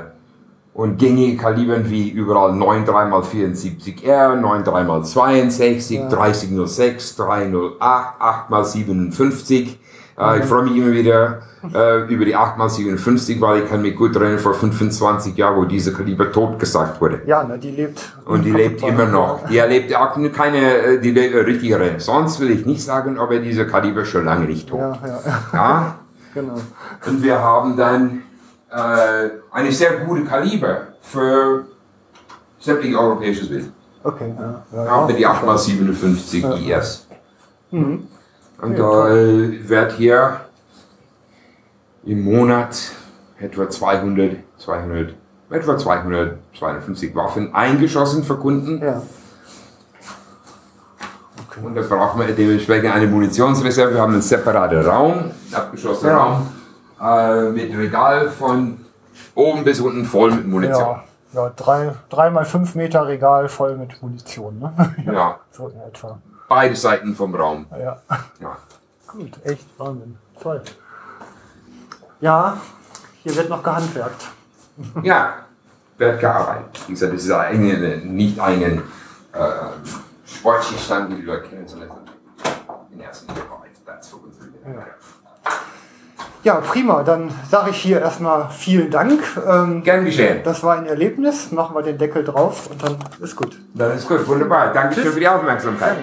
und 0.73 0.97
gängige 0.97 1.35
Kalibern 1.37 1.89
wie 1.89 2.09
überall 2.09 2.51
93x74R, 2.53 4.39
93x62, 4.39 5.95
Ja. 5.95 6.09
3006, 6.09 7.15
308, 7.17 8.19
8x57. 8.19 9.78
Äh, 10.19 10.39
ich 10.39 10.45
freue 10.45 10.63
mich 10.63 10.75
immer 10.75 10.91
wieder 10.91 11.39
äh, 11.73 12.03
über 12.13 12.25
die 12.25 12.35
8x57, 12.35 13.39
weil 13.39 13.63
ich 13.63 13.69
kann 13.69 13.81
mich 13.81 13.95
gut 13.95 14.15
erinnern 14.15 14.39
vor 14.39 14.53
25 14.53 15.35
Jahren, 15.37 15.57
wo 15.57 15.65
diese 15.65 15.93
Kaliber 15.93 16.31
totgesagt 16.31 16.99
wurde. 16.99 17.21
Ja, 17.25 17.43
ne, 17.43 17.57
die 17.57 17.71
lebt. 17.71 18.01
Und 18.25 18.43
die 18.43 18.51
lebt 18.51 18.83
immer 18.83 19.05
noch. 19.05 19.47
Die 19.47 19.57
erlebt 19.57 19.95
auch 19.95 20.17
keine, 20.33 20.77
äh, 20.77 20.99
die 20.99 21.11
lebt 21.11 21.35
eine 21.35 21.45
richtige 21.45 21.79
Renaissance, 21.79 22.39
will 22.39 22.51
ich 22.51 22.65
nicht 22.65 22.83
sagen, 22.83 23.17
aber 23.17 23.39
diese 23.39 23.65
Kaliber 23.65 24.05
schon 24.05 24.25
lange 24.25 24.45
nicht 24.45 24.67
tot. 24.67 24.79
Ja, 24.79 24.99
ja, 25.05 25.19
Ja? 25.53 25.95
genau. 26.33 26.55
Und 27.05 27.23
wir 27.23 27.39
haben 27.39 27.77
dann 27.77 28.23
äh, 28.71 29.29
eine 29.51 29.71
sehr 29.71 29.97
gute 30.05 30.25
Kaliber 30.25 30.87
für 31.01 31.65
sämtliche 32.59 32.99
europäisches 32.99 33.49
Wild. 33.49 33.71
Okay, 34.03 34.33
ja. 34.37 34.63
ja, 34.73 34.85
Ja, 34.85 35.05
mit 35.05 35.17
die 35.17 35.27
8x57 35.27 36.77
IS. 36.77 37.07
Mhm. 37.71 38.07
Und 38.61 38.77
da 38.77 39.09
äh, 39.09 39.69
wird 39.69 39.93
hier 39.93 40.41
im 42.03 42.23
Monat 42.23 42.91
etwa 43.39 43.69
200, 43.69 44.37
200, 44.57 45.15
etwa 45.49 45.77
200, 45.77 46.37
250 46.57 47.15
Waffen 47.15 47.53
eingeschossen 47.55 48.23
für 48.23 48.37
Kunden. 48.37 48.81
Ja. 48.81 49.01
Und 51.61 51.75
da 51.75 51.81
braucht 51.81 52.17
man 52.17 52.33
dementsprechend 52.35 52.93
eine 52.93 53.07
Munitionsreserve. 53.07 53.93
Wir 53.93 54.01
haben 54.01 54.13
einen 54.13 54.21
separaten 54.21 54.81
Raum, 54.81 55.31
abgeschlossenen 55.51 56.13
Ja. 56.13 56.23
Raum, 56.23 56.47
äh, 57.01 57.51
mit 57.51 57.77
Regal 57.77 58.29
von 58.29 58.77
oben 59.35 59.63
bis 59.63 59.79
unten 59.79 60.05
voll 60.05 60.31
mit 60.31 60.47
Munition. 60.47 60.99
Ja, 61.33 61.43
ja 61.43 61.51
drei, 61.55 61.95
drei 62.09 62.29
mal 62.29 62.45
fünf 62.45 62.75
Meter 62.75 63.07
Regal 63.07 63.49
voll 63.49 63.75
mit 63.77 64.01
Munition. 64.01 64.59
Ne? 64.59 64.95
Ja. 65.13 65.39
So 65.51 65.67
in 65.67 65.79
etwa. 65.81 66.19
Beide 66.49 66.75
Seiten 66.75 67.15
vom 67.15 67.35
Raum. 67.35 67.67
Ja. 67.71 68.01
Ja. 68.39 68.57
Gut, 69.07 69.31
echt 69.43 69.65
Wahnsinn. 69.77 70.17
Toll. 70.41 70.61
Ja, 72.21 72.57
hier 73.23 73.35
wird 73.35 73.49
noch 73.49 73.61
gehandwerkt. 73.61 74.25
Ja, 75.03 75.45
wird 75.97 76.19
gearbeitet. 76.19 76.87
Wie 76.87 76.93
gesagt, 76.93 77.13
das 77.13 77.23
ist 77.23 77.31
eine, 77.31 77.97
nicht 77.97 78.39
einen 78.39 78.81
äh, 79.33 79.39
Sportschießstand, 80.25 81.17
wie 81.17 81.25
wir 81.25 81.41
kennen, 81.43 81.67
sondern 81.67 81.89
in 82.91 82.99
erster 82.99 83.31
Linie 83.33 83.49
Arbeitsplatz 83.51 84.09
für 84.09 84.15
unsere. 84.17 84.47
Ja, 86.43 86.55
prima. 86.61 87.03
Dann 87.03 87.31
sage 87.49 87.71
ich 87.71 87.77
hier 87.77 87.99
erstmal 87.99 88.49
vielen 88.49 88.89
Dank. 88.89 89.21
Ähm, 89.45 89.83
Gern 89.83 90.05
geschehen. 90.05 90.41
das 90.43 90.63
war 90.63 90.77
ein 90.77 90.85
Erlebnis. 90.85 91.51
Machen 91.51 91.75
wir 91.75 91.83
den 91.83 91.97
Deckel 91.97 92.23
drauf 92.23 92.69
und 92.71 92.81
dann 92.81 92.97
ist 93.21 93.35
gut. 93.35 93.59
Dann 93.73 93.95
ist 93.95 94.07
gut, 94.07 94.25
wunderbar. 94.27 94.73
Dankeschön 94.73 95.11
für 95.11 95.19
die 95.19 95.27
Aufmerksamkeit. 95.27 95.97